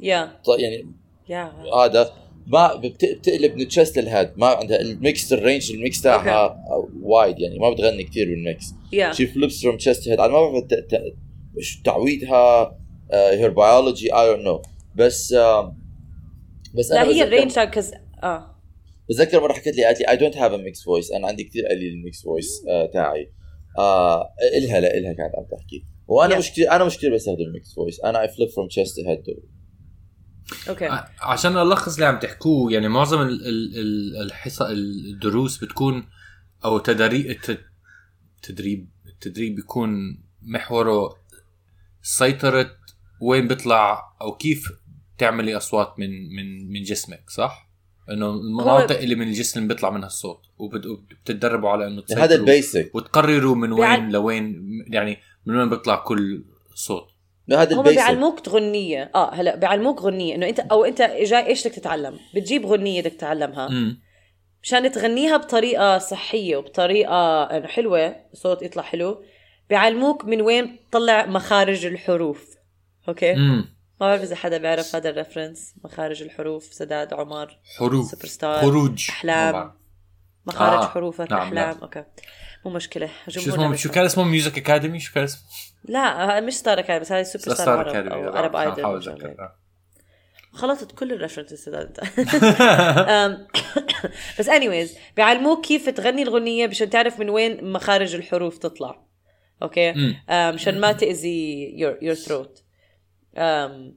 يا 0.00 0.32
يعني 0.58 0.86
يا 1.28 1.52
هذا 1.84 2.12
ما 2.46 2.74
بت- 2.74 3.04
بتقلب 3.04 3.56
من 3.56 3.68
chest 3.68 3.98
لل 3.98 4.09
head 4.09 4.32
ما 4.36 4.46
عندها 4.46 4.80
ال 4.80 4.93
mix 4.93 5.32
ال 5.32 5.39
range 5.39 5.72
ال 5.72 5.79
mix 5.79 6.00
تاعها 6.02 6.64
wide 7.02 7.38
يعني. 7.40 7.58
ما 7.58 7.70
بتغني 7.70 8.02
كثير 8.04 8.26
بال 8.28 8.42
mix 8.42 8.64
she 9.16 9.26
flips 9.26 9.62
from 9.62 9.76
chest 9.76 10.08
head 10.08 10.20
أنا 10.20 10.28
ما 10.32 10.50
بعرف 10.60 11.76
تعويدها 11.84 12.78
her 13.12 13.50
biology 13.50 14.14
I 14.14 14.26
don't 14.26 14.44
know 14.46 14.62
بس 14.94 15.32
آه 15.32 15.76
بس 16.74 16.90
لا 16.90 17.04
هي 17.04 17.22
ال 17.22 17.27
range 17.27 17.50
تاع 17.50 17.64
كز 17.64 17.92
آه. 18.22 18.60
بتذكر 19.10 19.40
مرة 19.40 19.52
حكت 19.52 19.66
لي 19.76 19.84
قالت 19.84 20.00
لي 20.00 20.08
I 20.10 20.16
don't 20.16 20.36
have 20.36 20.52
a 20.52 20.56
mix 20.56 20.82
voice 20.84 21.12
أنا 21.12 21.26
عندي 21.28 21.44
كثير 21.44 21.66
قليل 21.66 21.92
ال 21.92 22.00
mix 22.00 22.22
voice 22.22 22.62
آه 22.70 22.90
تاعي. 22.92 23.32
آه 23.78 24.28
إلها 24.58 24.80
لا 24.80 24.98
إلها 24.98 25.12
كانت 25.12 25.32
عم 25.38 25.58
تحكي. 25.58 25.84
وأنا 26.06 26.34
Yeah. 26.34 26.38
مش 26.38 26.50
كثير 26.50 26.70
أنا 26.72 26.84
مش 26.84 26.96
كثير 26.98 27.14
بستخدم 27.14 27.52
mix 27.52 27.74
voice 27.74 28.00
أنا 28.04 28.20
I 28.22 28.28
flip 28.28 28.48
from 28.48 28.68
chest 28.68 28.98
head 29.00 29.22
okay. 30.68 30.88
عشان 31.20 31.56
ألخص 31.58 31.94
اللي 31.94 32.06
عم 32.06 32.18
تحكوه 32.18 32.72
يعني 32.72 32.88
معظم 32.88 33.22
ال- 33.22 33.46
ال- 33.48 33.78
ال- 33.78 34.22
الحصة 34.22 34.70
الدروس 34.70 35.64
بتكون 35.64 36.06
أو 36.64 36.78
تدريب 36.78 37.26
الت- 37.30 37.60
التدريب 38.36 38.88
التدريب 39.06 39.54
بيكون 39.54 39.90
محوره 40.42 41.14
سيطرة 42.02 42.70
وين 43.20 43.48
بيطلع 43.48 44.02
أو 44.20 44.36
كيف 44.36 44.68
تعملي 45.18 45.56
أصوات 45.56 45.98
من 45.98 46.10
من 46.36 46.72
من 46.72 46.82
جسمك 46.82 47.30
صح؟ 47.30 47.63
إنه 48.10 48.30
المناطق 48.30 48.98
اللي 48.98 49.14
من 49.14 49.28
الجسم 49.28 49.60
اللي 49.60 49.74
بيطلع 49.74 49.90
منها 49.90 50.06
الصوت 50.06 50.40
وبت- 50.58 50.86
وبتتدربوا 50.86 51.70
على 51.70 51.86
إنه 51.86 51.94
هذا 51.94 52.04
تسيطروا 52.06 52.34
ال 52.34 52.44
basic 52.44 52.94
وتقرروا 52.94 53.54
من 53.54 53.72
وين 53.72 54.08
لوين 54.10 54.62
يعني 54.88 55.18
من 55.46 55.56
وين 55.56 55.70
بيطلع 55.70 55.96
كل 55.96 56.44
صوت. 56.74 57.06
هذا 57.52 57.74
هم 57.74 57.78
ال 57.78 57.81
basic 57.81 57.96
بيعلموك 57.96 58.48
غنية. 58.48 59.10
آه 59.14 59.34
هلا 59.34 59.56
بيعلموك 59.56 60.02
غنية. 60.02 60.34
إنه 60.34 60.48
انت 60.48 60.60
أو 60.60 60.84
أنت 60.84 61.02
جاي 61.02 61.46
إيش 61.46 61.66
بدك 61.66 61.76
تتعلم؟ 61.76 62.18
بتجيب 62.34 62.66
غنية 62.66 63.00
بدك 63.00 63.12
تتعلمها. 63.12 63.66
امم 63.66 64.00
مشان 64.62 64.92
تغنيها 64.92 65.36
بطريقة 65.36 65.98
صحية 65.98 66.56
وبطريقة 66.56 67.42
إنه 67.42 67.66
حلوة 67.66 68.16
صوت 68.32 68.62
يطلع 68.62 68.82
حلو 68.82 69.22
بيعلموك 69.70 70.24
من 70.24 70.40
وين 70.42 70.78
تطلع 70.90 71.26
مخارج 71.26 71.86
الحروف. 71.86 72.54
أوكي؟ 73.08 73.32
امم 73.32 73.73
ما 74.00 74.06
بعرف 74.06 74.22
إذا 74.22 74.36
حدا 74.36 74.58
بيعرف 74.58 74.96
هذا 74.96 75.10
الريفرنس 75.10 75.74
مخارج 75.84 76.22
الحروف 76.22 76.64
سداد 76.64 77.14
عمر 77.14 77.58
حروف. 77.78 78.10
سوبر 78.10 78.26
ستار 78.26 78.60
خروج 78.60 79.10
بعرف. 79.24 79.72
مخارج 80.46 80.78
آه، 80.78 80.84
آه. 80.84 80.88
حروفك 80.88 81.32
نعم، 81.32 81.40
أحلام. 81.40 81.68
نعم. 81.68 81.78
أوكي. 81.82 82.04
مو 82.64 82.70
مشكلة. 82.70 83.10
شو 83.28 83.40
اسمه؟ 83.40 83.76
شو. 83.76 83.90
كان 83.90 84.04
اسمه؟ 84.04 84.24
ميوزك 84.24 84.58
اكاديمي 84.58 85.00
شو 85.00 85.14
كان 85.14 85.24
اسمه؟ 85.24 85.42
لا 85.84 86.40
مش 86.40 86.54
ستار 86.54 86.78
اكاديمي 86.78 87.00
بس 87.00 87.12
هاي 87.12 87.24
سوبر 87.24 87.54
ستار 87.54 87.90
اكاديمي 87.90 88.14
أو 88.14 88.36
عرب 88.36 88.56
ايدل 88.56 89.36
خلطت 90.52 90.92
كل 90.92 91.12
ال 91.12 91.17
references 91.17 91.68
انت 91.74 92.00
بس 94.38 94.50
anyways 94.50 94.98
بيعلموك 95.16 95.66
كيف 95.66 95.88
تغني 95.88 96.22
الغنية 96.22 96.66
مشان 96.66 96.90
تعرف 96.90 97.20
من 97.20 97.30
وين 97.30 97.72
مخارج 97.72 98.14
الحروف 98.14 98.58
تطلع. 98.58 99.04
okay؟ 99.62 99.94
مشان 100.30 100.80
ما 100.80 100.92
تأذي 100.92 101.70
your, 101.78 102.04
your 102.04 102.26
throat. 102.26 102.63
أم، 103.36 103.96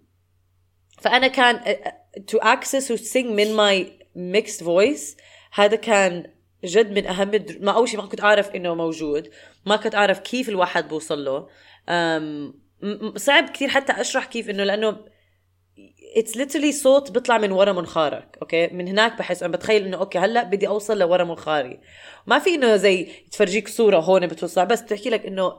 فأنا 1.01 1.27
كان 1.27 1.75
to 2.31 2.39
access 2.39 2.91
و 2.91 2.97
sing 2.97 3.25
من 3.25 3.57
my 3.57 3.87
mixed 4.15 4.63
voice 4.63 5.17
هذا 5.53 5.75
كان 5.75 6.33
جد 6.65 6.91
من 6.91 7.05
أهم 7.07 7.33
الدر... 7.33 7.57
ما 7.61 7.71
أول 7.71 7.89
شيء 7.89 7.99
ما 8.01 8.05
كنت 8.07 8.23
أعرف 8.23 8.49
إنه 8.49 8.75
موجود 8.75 9.29
ما 9.65 9.75
كنت 9.75 9.95
أعرف 9.95 10.19
كيف 10.19 10.49
الواحد 10.49 10.87
بوصل 10.87 11.25
له. 11.25 11.47
م- 11.89 13.17
صعب 13.17 13.49
كثير 13.49 13.67
حتى 13.69 13.93
أشرح 13.93 14.25
كيف 14.25 14.49
إنه 14.49 14.63
لأنه 14.63 14.97
it's 16.15 16.37
literally 16.37 16.69
صوت 16.71 17.11
بيطلع 17.11 17.37
من 17.37 17.51
ورا 17.51 17.71
منخارك 17.73 18.37
أوكي؟ 18.41 18.67
من 18.67 18.87
هناك 18.87 19.17
بحس 19.17 19.43
أنا 19.43 19.51
بتخيل 19.57 19.85
إنه 19.85 19.97
أوكي 19.97 20.19
هلأ 20.19 20.43
بدي 20.43 20.67
أوصل 20.67 20.99
لورا 20.99 21.23
منخاري. 21.23 21.79
ما 22.27 22.39
في 22.39 22.55
إنه 22.55 22.75
زي 22.75 23.07
تفرجيك 23.31 23.67
صورة 23.67 23.99
هون 23.99 24.27
بتوصل 24.27 24.65
بس 24.65 24.81
بتحكي 24.81 25.09
لك 25.09 25.25
إنه 25.25 25.51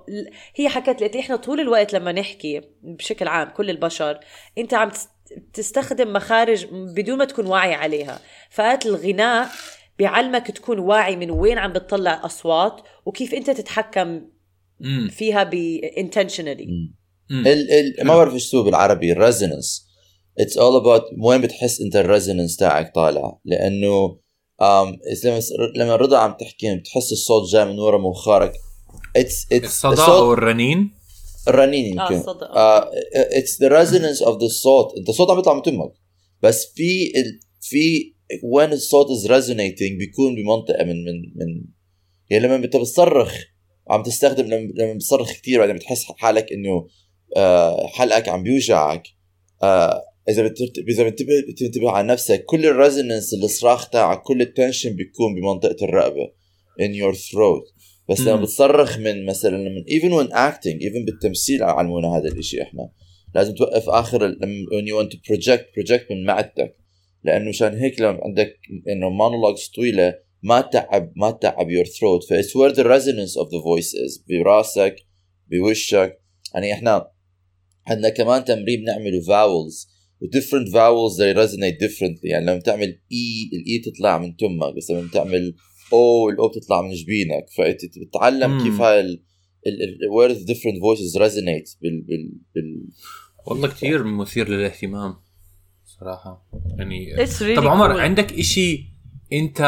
هي 0.57 0.69
حكت 0.69 1.01
لي 1.15 1.21
إحنا 1.21 1.37
طول 1.37 1.61
الوقت 1.61 1.93
لما 1.93 2.13
نحكي 2.13 2.61
بشكل 2.83 3.29
عام 3.29 3.49
كل 3.49 3.71
البشر 3.71 4.21
أنت 4.59 4.75
عم 4.75 4.89
تس- 4.91 5.09
تستخدم 5.53 6.13
مخارج 6.13 6.67
بدون 6.97 7.19
ما 7.19 7.25
تكون 7.25 7.47
واعي 7.47 7.75
عليها. 7.75 8.21
فقالت 8.51 8.87
الغناء 8.87 9.49
بيعلمك 9.99 10.51
تكون 10.51 10.79
واعي 10.79 11.17
من 11.17 11.31
وين 11.31 11.59
عم 11.59 11.73
بتطلع 11.73 12.21
أصوات 12.25 12.81
وكيف 13.07 13.35
أنت 13.35 13.51
تتحكم 13.51 14.29
فيها 15.11 15.43
ب 15.43 15.81
intentionally. 15.99 16.69
ال 17.31 17.71
ال 18.01 18.07
ما 18.07 18.17
بعرف 18.17 18.33
إيش 18.35 18.57
بالعربي 18.57 19.13
ال 19.13 19.20
resonance 19.20 19.88
it's 20.41 20.59
all 20.59 20.77
about 20.77 21.03
وين 21.23 21.41
بتحس 21.41 21.81
انت 21.81 21.97
ال 21.97 22.03
resonance 22.03 22.57
تاعك 22.57 22.95
طالع. 22.95 23.39
لأنه 23.45 24.19
ام 24.63 24.99
لما 25.25 25.41
لما 25.77 25.97
رضا 25.97 26.19
عم 26.19 26.37
تحكي 26.41 26.77
بتحس 26.77 27.13
الصوت 27.13 27.51
جاي 27.51 27.65
من 27.65 27.79
ورا 27.79 27.99
منخارك 27.99 28.53
it's 29.17 29.47
it's 29.53 29.85
الصدى 29.85 30.03
أو 30.03 30.33
الرنين؟ 30.33 30.91
الرنين 31.49 32.01
آه 32.01 32.13
يمكن. 32.13 32.23
صدق 32.27 32.51
it's 33.15 33.63
the 33.63 33.69
resonance 33.69 34.23
of 34.23 34.43
the 34.43 34.49
صوت. 34.49 34.95
انت 34.99 35.09
الصوت 35.09 35.31
عم 35.31 35.37
بيطلع 35.37 35.55
من 35.55 35.63
تمك. 35.63 35.93
بس 36.43 36.73
في 36.75 37.13
ال 37.17 37.41
في 37.61 38.15
وين 38.45 38.73
الصوت 38.73 39.11
is 39.11 39.27
resonating 39.27 39.99
بيكون 39.99 40.35
بمنطقة 40.35 40.85
من 40.85 41.05
من 41.05 41.15
من 41.37 41.65
يعني 42.31 42.45
لما 42.45 42.57
انت 42.57 42.77
بتصرخ 42.77 43.35
عم 43.91 44.03
تستخدم 44.03 44.47
لما 44.47 44.73
لما 44.75 44.93
بتصرخ 44.93 45.33
كثير 45.33 45.59
بعدين 45.59 45.77
بتحس 45.77 46.05
حالك 46.05 46.53
إنه 46.53 46.89
آه، 47.37 47.87
حلقك 47.87 48.29
عم 48.29 48.43
بيوجعك. 48.43 49.03
آه، 49.63 50.03
إذا 50.29 50.43
بترت- 50.49 50.79
إذا 50.89 51.09
بتنتبه 51.09 51.41
بتنتبه 51.49 51.91
على 51.91 52.09
نفسك 52.09 52.45
كل 52.45 52.67
ال 52.67 52.73
resonance 52.73 53.35
الصراخ 53.35 53.91
تاعك 53.91 54.23
كل 54.23 54.43
ال 54.43 54.49
tension 54.49 54.97
بيكون 54.97 55.35
بمنطقة 55.35 55.85
الرقبة 55.85 56.27
in 56.81 56.93
your 56.95 57.17
throat. 57.17 57.79
بس 58.09 58.21
لما. 58.21 58.37
بتصرخ 58.43 58.99
من 58.99 59.27
مثلا 59.27 59.59
من 59.59 59.85
even 59.85 60.13
when 60.13 60.31
acting 60.33 60.79
even 60.81 61.05
بالتمثيل 61.07 61.63
علمونا 61.63 62.09
هذا 62.17 62.29
الإشي 62.29 62.63
إحنا. 62.63 62.91
لازم 63.35 63.55
توقف 63.55 63.89
آخر 63.89 64.27
لما 64.27 64.67
when 64.67 64.85
you 64.85 64.95
want 65.05 65.13
to 65.15 65.19
project 65.33 65.63
project 65.81 66.11
من 66.11 66.25
معدتك. 66.25 66.77
لأنه 67.25 67.49
مشان 67.49 67.75
هيك 67.79 68.01
لما 68.01 68.21
عندك 68.23 68.57
إنه 68.89 69.09
monologues 69.11 69.67
طويلة 69.77 70.15
ما 70.43 70.61
تعب 70.61 71.13
ما 71.17 71.31
تعب 71.31 71.67
your 71.69 71.87
throat. 71.87 72.29
ف 72.29 72.33
it's 72.33 72.53
where 72.55 72.75
the 72.75 72.85
resonance 72.85 73.35
of 73.43 73.47
the 73.49 73.61
voice 73.61 73.93
is. 73.93 74.23
براسك 74.29 74.97
بوشك. 75.51 76.21
يعني 76.55 76.73
إحنا 76.73 77.11
عندنا 77.87 78.09
كمان 78.09 78.45
تمرين 78.45 78.81
بنعمله 78.81 79.21
vowels. 79.21 79.98
و 80.21 80.27
different 80.27 80.69
vowels 80.73 81.17
they 81.19 81.37
resonate 81.43 81.79
differently 81.87 82.25
يعني 82.25 82.47
لما 82.47 82.59
تعمل 82.61 82.99
E 83.13 83.51
ال 83.53 83.66
E 83.66 83.79
تطلع 83.79 84.19
من 84.19 84.37
تمك 84.37 84.75
بس 84.77 84.91
لما 84.91 85.09
تعمل 85.13 85.55
O 85.93 86.29
ال 86.29 86.39
O 86.39 86.49
بتطلع 86.49 86.83
من 86.83 86.93
جبينك 86.93 87.47
فأنت 87.57 87.81
بتتعلم 87.85 88.51
مم. 88.51 88.65
كيف 88.65 88.81
هاي 88.81 89.23
where 90.17 90.33
the 90.35 90.45
different 90.53 90.79
voices 90.81 91.21
resonate 91.21 91.79
بال 91.83 92.03
بال 92.03 92.33
بال 92.55 92.89
والله 93.47 93.69
كثير 93.69 94.05
مثير 94.05 94.49
للاهتمام 94.49 95.15
صراحة 95.85 96.49
يعني 96.79 97.17
really 97.17 97.57
طب 97.57 97.67
عمر 97.67 97.95
cool. 97.95 97.99
عندك 97.99 98.33
إشي 98.33 98.85
أنت 99.33 99.61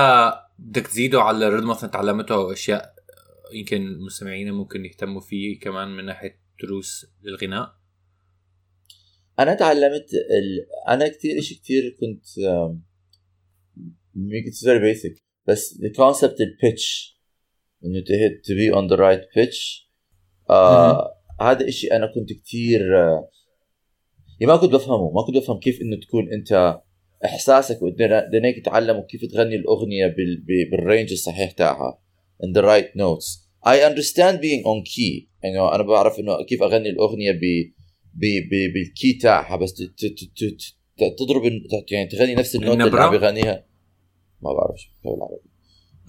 بدك 0.58 0.86
تزيده 0.86 1.22
على 1.22 1.48
الرد 1.48 1.62
مثلا 1.64 1.90
تعلمته 1.90 2.34
أو 2.34 2.52
أشياء 2.52 2.94
يمكن 3.52 3.98
مستمعينا 3.98 4.52
ممكن 4.52 4.84
يهتموا 4.84 5.20
فيه 5.20 5.60
كمان 5.60 5.88
من 5.88 6.04
ناحية 6.04 6.40
دروس 6.62 7.06
للغناء 7.22 7.79
أنا 9.40 9.54
تعلمت 9.54 10.14
ال... 10.14 10.66
أنا 10.88 11.08
كثير 11.08 11.38
إشي 11.38 11.54
كثير 11.54 11.96
كنت 12.00 12.24
it's 14.48 14.64
very 14.64 14.80
basic 14.80 15.22
بس 15.46 15.74
the 15.74 15.90
concept 15.90 16.40
البيتش 16.40 17.18
إنه 17.84 18.00
hit 18.00 18.44
to 18.46 18.54
be 18.54 18.76
on 18.76 18.92
the 18.92 19.00
right 19.00 19.24
pitch 19.38 19.88
آه 20.50 21.14
هذا 21.40 21.68
إشي 21.68 21.86
أنا 21.86 22.06
كنت 22.06 22.32
كثير 22.32 22.80
آه 22.98 23.30
يعني 24.40 24.52
ما 24.52 24.56
كنت 24.56 24.72
بفهمه 24.72 25.10
ما 25.10 25.22
كنت 25.26 25.36
بفهم 25.36 25.58
كيف 25.58 25.80
إنه 25.82 25.96
تكون 25.96 26.32
أنت 26.32 26.80
إحساسك 27.24 27.82
ودنيك 27.82 28.64
تتعلم 28.64 29.00
كيف 29.00 29.24
تغني 29.32 29.54
الأغنية 29.54 30.06
بال... 30.06 30.44
بال 30.70 30.82
range 30.82 31.12
الصحيح 31.12 31.50
تاعها 31.52 32.02
in 32.42 32.52
the 32.52 32.62
right 32.62 32.96
notes. 32.96 33.46
I 33.62 33.76
understand 33.82 34.40
being 34.40 34.62
on 34.64 34.82
key 34.84 35.28
يعني 35.42 35.60
أنا 35.60 35.82
بعرف 35.82 36.18
إنه 36.18 36.44
كيف 36.48 36.62
أغني 36.62 36.88
الأغنية 36.88 37.32
ب 37.32 37.42
بال 38.14 38.53
key 38.53 39.12
تاعها 39.22 39.56
بس 39.56 39.74
ت- 39.74 39.82
ت- 39.82 40.04
ت- 40.06 40.24
ت- 40.36 40.74
ت- 40.98 41.18
تضرب 41.18 41.42
يعني 41.90 42.08
تغني 42.08 42.34
نفس 42.34 42.56
ال 42.56 42.61
note 42.61 42.80
اللي؟ 42.80 43.00
عم 43.00 43.10
بيغنيها 43.10 43.64
ما 44.42 44.52
بعرف 44.52 44.80
شو 44.80 44.90
بالعربي 45.04 45.40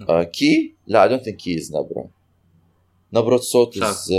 آه 0.10 0.24
key؟ 0.24 0.78
لا 0.88 1.08
I 1.08 1.12
don't 1.12 1.24
think 1.24 1.36
key 1.36 1.62
is 1.64 1.76
نبرة. 1.76 2.10
نبرة 3.14 3.38
صوت 3.38 3.78
is 3.78 4.12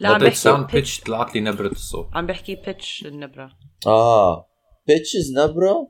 لا 0.00 0.08
عم 0.08 0.14
نبرة 0.14 0.24
بحكي 0.28 0.36
sound. 0.36 0.66
pitch 0.72 1.00
طلعت 1.00 1.34
لي 1.34 1.40
نبرة 1.40 1.68
الصوت. 1.68 2.08
عم 2.12 2.26
بحكي 2.26 2.54
pitch 2.54 3.06
النبرة. 3.06 3.50
آه. 3.86 4.46
pitch 4.90 5.20
is 5.22 5.38
نبرة؟ 5.38 5.88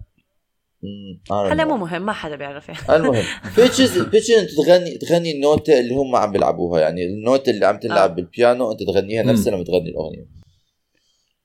هلا. 1.30 1.64
مو 1.64 1.76
مهم 1.76 2.06
ما 2.06 2.12
حدا 2.12 2.36
بيعرف 2.36 2.68
يعني. 2.68 2.96
المهم 2.96 3.24
pitches 3.56 3.98
pitches 3.98 4.30
انت 4.32 4.50
تغني 4.50 4.98
تغني 4.98 5.32
النوتة 5.32 5.80
اللي 5.80 5.94
هم 5.94 6.16
عم 6.16 6.32
بيلعبوها. 6.32 6.80
يعني 6.80 7.04
النوتة 7.04 7.50
اللي 7.50 7.66
عم 7.66 7.78
تلعب 7.78 8.10
آه. 8.10 8.14
بالبيانو 8.14 8.72
أنت 8.72 8.82
تغنيها. 8.82 9.22
نفسها 9.22 9.52
لما 9.54 9.64
تغني 9.64 9.88
الأغنية. 9.90 10.26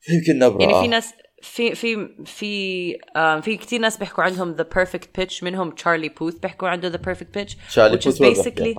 يمكن 0.10 0.40
نبرة 0.40 0.62
يعني 0.62 0.74
آه. 0.74 0.82
في 0.82 0.88
ناس 0.88 1.14
في 1.42 1.76
في 1.76 2.10
في 2.26 2.94
آم، 3.18 3.42
في 3.42 3.58
كثير 3.58 3.80
ناس 3.80 3.98
بيحكوا 3.98 4.24
عندهم 4.24 4.58
the 4.58 4.64
perfect 4.78 5.22
pitch 5.22 5.44
منهم 5.44 5.72
تشارلي 5.72 6.10
بوث 6.10 6.36
بيحكوا 6.36 6.68
عنده 6.68 6.92
the 6.92 7.02
perfect 7.02 7.40
pitch 7.40 7.56
شارلي 7.70 7.98
which 7.98 8.04
is 8.04 8.22
بوث 8.22 8.48
basically-. 8.48 8.78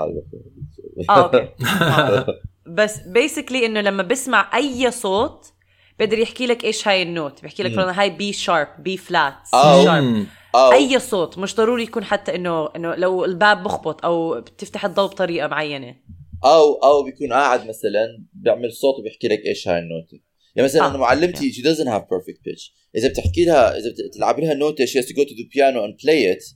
آه 1.10 1.22
أوكي 1.24 1.48
آه. 1.82 2.26
بس 2.66 2.98
basically 3.00 3.64
إنه 3.64 3.80
لما 3.80 4.02
بسمع 4.02 4.50
أي 4.56 4.90
صوت 4.90 5.52
بيقدر 5.98 6.18
يحكي 6.18 6.46
لك 6.46 6.64
إيش 6.64 6.88
هاي 6.88 7.02
ال 7.02 7.10
note 7.10 7.42
بيحكي 7.42 7.62
لك 7.62 7.72
فرضاً 7.72 8.00
هاي 8.00 8.10
B 8.10 8.32
sharp 8.32 8.68
B 8.78 8.96
flat 8.96 9.34
C 9.44 9.84
sharp. 9.84 10.26
أو 10.54 10.72
أي 10.72 10.98
صوت 10.98 11.38
مش 11.38 11.54
ضروري 11.56 11.82
يكون 11.82 12.04
حتى 12.04 12.34
انه 12.34 12.68
إنه 12.76 12.94
لو 12.94 13.24
الباب 13.24 13.62
بخبط 13.62 14.04
أو 14.04 14.40
بتفتح 14.40 14.84
الضوء 14.84 15.06
بطريقة 15.10 15.48
معينة 15.48 15.96
أو 16.44 16.74
أو 16.74 17.02
بيكون 17.02 17.32
قاعد 17.32 17.68
مثلا 17.68 18.24
بيعمل 18.32 18.72
صوت 18.72 18.94
وبيحكي 18.98 19.28
لك 19.28 19.38
إيش 19.46 19.68
هاي 19.68 19.78
النوتة 19.78 20.20
يعني 20.56 20.68
مثلا 20.68 20.84
آه. 20.84 20.90
أنا 20.90 20.98
معلمتي 20.98 21.52
she 21.52 21.56
doesn't 21.64 21.88
have 21.88 22.02
perfect 22.02 22.38
pitch 22.48 22.72
إذا 22.96 23.08
بتحكي 23.08 23.44
لها 23.44 23.78
إذا 23.78 23.90
بتلعب 24.08 24.40
لها 24.40 24.54
نوتة 24.54 24.86
she 24.86 24.88
has 25.02 25.06
to 25.06 25.12
go 25.14 25.24
to 25.24 25.34
the 25.34 25.48
piano 25.56 25.78
and 25.86 25.94
play 26.04 26.36
it 26.36 26.54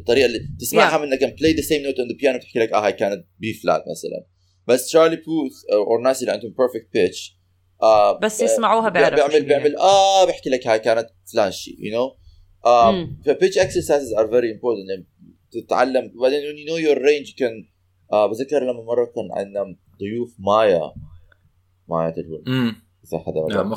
الطريقة 0.00 0.26
اللي 0.26 0.38
تسمعها 0.60 0.98
Yeah. 0.98 1.00
منك 1.00 1.24
and 1.24 1.32
play 1.38 1.52
the 1.60 1.64
same 1.66 1.82
note 1.86 1.98
on 1.98 2.08
the 2.12 2.18
piano 2.22 2.36
بتحكي 2.36 2.58
لك 2.58 2.72
آه 2.72 2.86
هاي 2.86 2.92
كانت 2.92 3.26
B 3.38 3.52
flat 3.52 3.80
مثلا 3.90 4.26
بس 4.66 4.86
تشارلي 4.86 5.16
بوث 5.16 5.52
أو 5.72 5.96
الناس 5.96 6.20
اللي 6.20 6.32
عندهم 6.32 6.50
perfect 6.54 6.86
pitch 6.98 7.32
آه 7.82 8.18
بس 8.18 8.40
يسمعوها 8.40 8.88
بي- 8.88 8.98
بيعرفوا 8.98 9.28
بيعمل. 9.28 9.46
بيعمل 9.46 9.76
آه 9.76 10.24
بيحكي 10.26 10.50
لك 10.50 10.66
هاي 10.66 10.78
كانت 10.78 11.06
فلان 11.32 11.50
شيء 11.52 11.74
you 11.74 11.92
know 11.94 12.18
آه 12.66 12.90
مم. 12.92 13.22
ف 13.24 13.30
pitch 13.30 13.54
exercises 13.58 14.18
are 14.18 14.26
very 14.26 14.50
important 14.54 14.86
لأن 14.88 15.04
تتعلم 15.52 16.12
وبعدين 16.16 16.40
when 16.42 16.56
you 16.56 16.70
know 16.70 16.78
your 16.88 16.98
range 17.02 17.30
you 17.32 17.36
can 17.38 17.72
آه 18.12 18.26
بذكر 18.26 18.62
لما 18.62 18.82
مرة 18.84 19.04
كان 19.04 19.28
عندنا 19.32 19.76
ضيوف 20.00 20.34
مايا 20.38 20.92
مايا 21.88 22.10
تدور 22.10 22.42
اذا 23.12 23.18
حدا 23.26 23.54
نعم، 23.56 23.74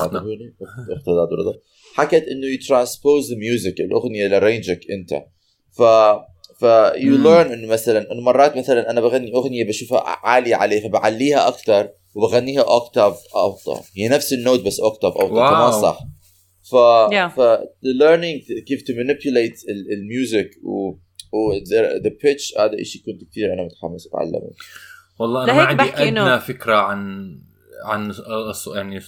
رضا 1.40 1.54
حكت 1.96 2.24
إنه 2.24 2.58
transpose 2.58 3.26
the 3.28 3.38
music 3.38 3.80
الأغنية 3.80 4.28
ل 4.28 4.35
range 4.35 4.72
ك 4.72 4.80
أنت. 4.92 5.24
ف 5.72 5.82
ف 6.60 6.66
مم. 6.98 7.24
learn 7.24 7.52
إنه 7.52 7.68
مثلا 7.68 8.12
إنه 8.12 8.22
مرات 8.22 8.58
مثلا 8.58 8.90
أنا 8.92 9.02
بغني 9.02 9.34
أغنية 9.34 9.68
بشوفها 9.68 10.00
عالية 10.06 10.56
عليه 10.56 10.88
فبعليها 10.88 11.48
أكثر 11.48 11.90
وبغنيها 12.16 12.62
octave 12.62 13.20
اوطى 13.36 13.82
هي 13.98 14.08
نفس 14.08 14.34
ال 14.34 14.39
note 14.39 14.60
بس 14.66 14.80
octave 14.80 15.14
اوطى 15.14 15.34
واو. 15.34 15.50
كمان 15.50 15.82
صح. 15.82 16.00
ف 16.64 16.74
Yeah. 17.12 17.36
ف 17.36 17.40
the 17.60 17.94
learning 18.02 18.64
كيف 18.68 18.82
to 18.82 18.94
manipulate 18.94 19.70
ال- 19.70 19.94
ال 19.94 20.03
music 20.03 20.50
و 20.64 20.90
و 21.34 21.60
the, 21.60 22.02
the 22.04 22.10
pitch 22.10 22.60
هذا 22.60 22.84
شيء 22.84 23.02
كنت 23.06 23.30
كثير 23.32 23.54
أنا 23.54 23.64
متحمس 23.64 24.08
أتعلمه. 24.08 24.52
والله 25.20 25.44
أنا 25.44 25.54
ما 25.54 25.58
لهيك 25.62 25.80
عندي 26.00 26.20
أدنى 26.20 26.40
فكرة 26.40 26.76
عن 26.76 27.32
عن 27.86 28.14
الص- 28.14 28.76
يعني 28.76 29.00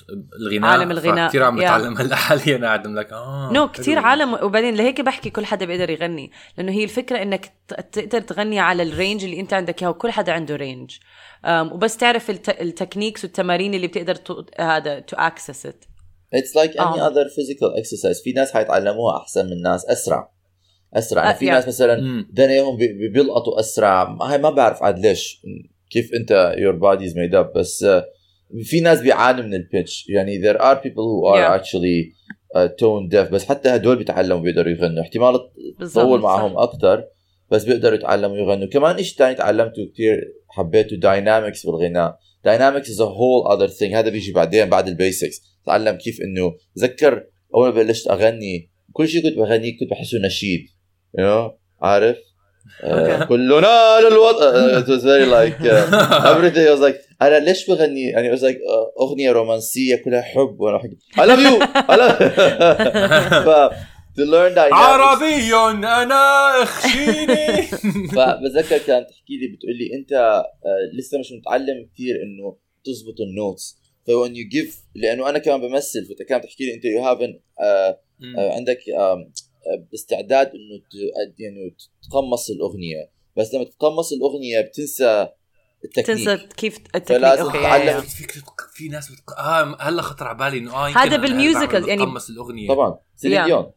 الغناء 0.42 0.70
عالم 0.72 0.92
الغناء. 0.92 1.30
كثير 1.30 1.44
عم. 1.44 1.56
بتعلم 1.58 1.98
هلا 2.02 2.16
حاليا 2.16 2.58
قاعد 2.58 2.88
لك 2.88 3.14
آه 3.14 3.50
no. 3.54 3.68
كثير 3.68 4.00
عالم 4.00 4.34
وبعدين 4.34 4.76
لهيك 4.76 5.02
بحكي 5.02 5.30
كل 5.30 5.46
حدا 5.46 5.66
بيقدر 5.66 5.90
يغني 5.90 6.32
لأنه 6.58 6.72
هي 6.72 6.84
الفكرة 6.84 7.22
إنك 7.22 7.46
ت- 7.68 7.74
تقدر 8.00 8.22
تغني 8.22 8.60
على 8.60 8.84
ال 8.84 8.91
range 8.91 9.24
اللي 9.24 9.40
أنت 9.40 9.54
عندك 9.54 9.82
اياه 9.82 9.90
وكل 9.90 10.12
حدا 10.12 10.32
عنده 10.32 10.56
range 10.56 10.98
وبس 11.48 11.98
تعرف 11.98 12.30
الت... 12.30 12.50
ال 12.62 12.67
techniques 12.67 13.24
والتمارين 13.24 13.74
اللي 13.74 13.88
بتقدر. 13.88 14.18
هذا 14.60 15.00
to 15.00 15.16
access 15.18 15.66
it 15.66 15.86
It's 16.36 16.56
like 16.62 16.74
any 16.74 16.80
آه. 16.82 17.10
other 17.10 17.28
physical 17.30 17.82
exercise 17.82 18.24
في 18.24 18.32
ناس 18.36 18.52
حيتعلموها 18.54 19.18
أحسن 19.18 19.46
من 19.46 19.62
ناس 19.62 19.86
أسرع 19.86 20.30
أسرع 20.94 21.22
يعني 21.24 21.36
آه، 21.36 21.40
في 21.40 21.48
yeah. 21.48 21.50
ناس 21.52 21.68
مثلا. 21.68 22.26
دنيهم 22.30 22.78
بي- 22.78 22.88
بي- 22.94 23.08
بيلقطوا 23.10 23.60
أسرع 23.60 24.04
هاي 24.22 24.38
ما 24.38 24.50
بعرف 24.50 24.84
عاد 24.84 25.00
ليش 25.00 25.42
كيف 25.90 26.10
أنت 26.14 26.56
your 26.58 26.76
body 26.82 27.04
is 27.12 27.14
made 27.16 27.34
up 27.44 27.58
بس 27.58 27.84
آه، 27.84 28.06
في 28.62 28.80
ناس 28.80 29.02
بيعانوا 29.02 29.44
من 29.44 29.54
ال 29.54 29.63
pitch 29.63 30.06
يعني 30.10 30.42
there 30.42 30.58
are 30.58 30.76
people 30.76 31.06
who 31.12 31.34
are 31.34 31.38
Yeah. 31.38 31.60
actually 31.60 32.14
uh, 32.56 32.68
tone 32.68 33.10
deaf. 33.10 33.32
بس 33.32 33.46
حتى 33.46 33.70
هدول 33.70 33.96
بيتعلموا 33.96 34.42
بيقدروا 34.42 34.72
يغنوا. 34.72 35.02
احتمال 35.02 35.40
تطول. 35.80 36.20
معهم 36.22 36.58
أكثر 36.58 37.04
بس 37.52 37.64
بيقدروا 37.64 37.96
يتعلموا 37.96 38.38
يغنوا. 38.38 38.68
كمان 38.68 39.04
شيء 39.04 39.18
ثاني 39.18 39.36
تعلمته 39.36 39.92
كثير 39.94 40.34
حبيته؟ 40.50 40.96
dynamics 40.96 41.66
بالغناء. 41.66 42.18
dynamics 42.46 42.90
is 42.90 43.02
a 43.02 43.06
whole 43.06 43.52
other 43.54 43.72
thing. 43.80 43.94
هذا 43.94 44.10
بيجي 44.10 44.32
بعدين 44.32 44.70
بعد 44.70 44.88
ال 44.88 44.96
basics 44.96 45.42
تعلم 45.66 45.96
كيف 45.96 46.18
إنه 46.22 46.54
تذكر 46.76 47.24
أول 47.56 47.70
ما 47.70 47.84
بلشت 47.84 48.08
أغني 48.08 48.70
كل 48.94 49.08
شيء 49.08 49.24
كنت 49.24 49.38
بغنيه 49.38 49.78
كنت 49.80 49.90
بحسه 49.92 50.18
نشيد. 50.26 50.60
You 51.18 51.22
know 51.22 51.52
عارف؟ 51.82 52.18
آه،. 52.84 53.24
كلنا 53.24 54.00
للوطن 54.00 54.84
it 54.84 54.88
was 54.88 55.04
very 55.04 55.26
like 55.26 55.60
uh, 55.66 56.34
everything 56.34 56.66
was 56.74 56.80
like 56.80 56.98
أنا 57.28 57.40
ليش 57.46 57.68
بغني؟ 57.70 58.02
يعني 58.02 58.38
like 58.38 58.42
uh, 58.56 59.02
أغنية 59.02 59.32
رومانسية 59.32 59.96
كلها 59.96 60.22
حب 60.22 60.60
وأنا 60.60 60.78
بحكي 60.78 60.98
I 61.16 61.26
love 61.26 61.40
you. 61.40 61.64
I 61.66 61.96
love 61.98 62.24
ف 63.48 63.74
to 64.18 64.26
learn 64.26 64.56
dynamics 64.56 64.74
عربي 64.74 65.54
أنا 65.88 66.64
أخشيني. 66.64 67.62
فبتذكر 68.16 68.78
كانت 68.78 69.10
تحكي 69.10 69.38
لي 69.38 69.48
بتقول 69.56 69.76
لي 69.78 69.96
أنت 70.00 70.12
آه، 70.14 70.44
لسه 71.00 71.18
مش 71.20 71.32
متعلم 71.32 71.90
كثير 71.94 72.16
إنه 72.24 72.58
تزبط 72.86 73.22
ال 73.22 73.30
notes. 73.30 73.78
ف 74.08 74.13
when 74.13 74.36
you 74.36 74.48
give 74.48 74.82
لأنه 74.96 75.30
أنا 75.30 75.40
كمان 75.40 75.62
بمثل 75.62 76.06
فكانت 76.06 76.44
تحكي 76.44 76.66
لي 76.66 76.74
أنت 76.74 76.86
you 76.86 77.04
have 77.04 77.18
عندك 78.56 78.80
آم، 78.90 79.02
آه، 79.02 79.88
استعداد 79.94 80.48
إنه 80.48 80.82
يعني 81.40 81.76
تقمص 82.10 82.50
الأغنية. 82.50 83.10
بس 83.38 83.54
لما 83.54 83.64
تتقمص 83.64 84.14
الأغنية 84.14 84.62
بتنسى 84.62 85.28
التكنيك. 85.84 86.08
تنسى 86.08 86.48
كيف 86.58 86.78
التكنيك. 86.78 87.20
فلازم 87.20 87.44
okay 87.44 87.58
يا. 87.58 88.00
فكرة 88.02 88.42
في 88.74 88.88
ناس 88.88 89.12
بتق... 89.12 89.40
آه 89.40 89.78
هلا 89.80 90.02
خطر 90.02 90.28
على 90.28 90.38
بالي 90.38 90.58
إنه 90.58 90.74
آه 90.76 90.88
يمكن 90.88 91.00
هذا 91.00 91.18
بال 91.18 91.32
musical، 91.32 91.90
يعني- 91.90 92.04
الأغنية. 92.30 92.68
طبعا. 92.68 93.00
سيلين. 93.16 93.46
ديون. 93.46 93.72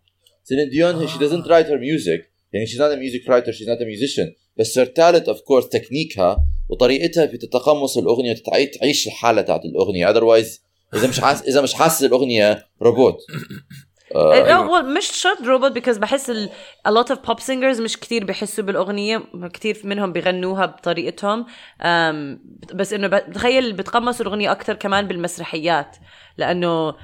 سيلين 0.44 0.68
ديون 0.68 1.08
she 1.08 1.10
آه. 1.10 1.18
doesn't 1.18 1.44
write 1.46 1.66
her 1.68 1.78
music. 1.78 2.22
يعني 2.52 2.66
she's 2.66 2.78
not 2.78 2.92
a 2.92 2.96
music 2.96 3.28
writer 3.28 3.52
she's 3.52 3.66
not 3.68 3.80
a 3.80 3.84
musician. 3.84 4.32
بس 4.56 4.78
her 4.78 4.84
talent 4.86 5.24
of 5.34 5.36
course 5.36 5.68
تكنيكها 5.72 6.38
وطريقتها 6.68 7.26
في 7.26 7.36
تتقمص 7.36 7.98
الأغنية 7.98 8.30
وتعيش 8.32 8.68
تعيش 8.76 9.06
الحالة 9.06 9.42
تاعت 9.42 9.64
الأغنية. 9.64 10.12
Otherwise 10.12 10.60
إذا 10.94 11.08
مش 11.08 11.20
حاس 11.20 11.42
إذا 11.42 11.60
مش 11.60 11.74
حاسس 11.74 12.04
الأغنية 12.04 12.66
روبوت 12.82 13.14
آه، 13.14 13.34
أيوة. 14.16 14.82
well, 14.82 14.84
مش 14.84 15.06
شرط 15.12 15.40
روبوت 15.42 15.72
because 15.72 15.98
بحس 15.98 16.30
ال 16.30 16.48
a 16.88 16.90
lot 16.90 17.06
of 17.12 17.16
pop 17.16 17.38
singers 17.46 17.80
مش 17.80 17.96
كتير 17.96 18.24
بيحسوا 18.24 18.64
بالأغنية 18.64 19.22
كتير 19.52 19.80
منهم 19.84 20.12
بيغنوها 20.12 20.66
بطريقتهم 20.66 21.46
أم 21.82 22.40
بس 22.74 22.92
إنه 22.92 23.06
بتخيل 23.06 23.72
بتقمصوا 23.72 24.26
الأغنية 24.26 24.52
أكثر 24.52 24.74
كمان 24.74 25.06
بالمسرحيات 25.08 25.96
لأنه 26.38 26.94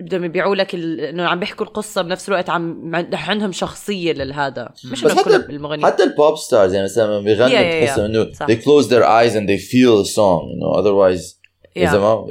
بدهم 0.00 0.24
يبيعوا 0.24 0.54
لك 0.56 0.74
ال- 0.74 1.00
إنه 1.00 1.26
عم 1.28 1.40
بيحكوا 1.40 1.66
القصة 1.66 2.02
بنفس 2.02 2.28
الوقت 2.28 2.50
عم 2.50 2.92
عندهم 3.12 3.52
شخصية 3.52 4.12
للهذا 4.12 4.68
مش 4.92 5.04
بس 5.04 5.12
حتى 5.12 5.24
كل 5.24 5.34
المغنيين 5.34 5.86
حتى 5.86 6.02
ال 6.02 6.11
pop 6.11 6.36
stars 6.36 6.72
يعني 6.74 6.84
مثلا 6.84 7.04
لما 7.06 7.20
بيغنوا 7.20 7.82
بتحس. 7.82 7.98
إنه 7.98 8.24
they 8.24 8.54
close 8.58 8.86
their 8.86 9.04
eyes 9.04 9.34
and 9.34 9.48
they 9.48 9.62
feel 9.70 10.04
the 10.04 10.10
song 10.14 10.42
you 10.52 10.58
know 10.62 10.80
otherwise 10.82 11.38
إذا 11.76 11.86
Yeah. 11.86 11.88
إذا 11.88 11.98
ما 11.98 12.26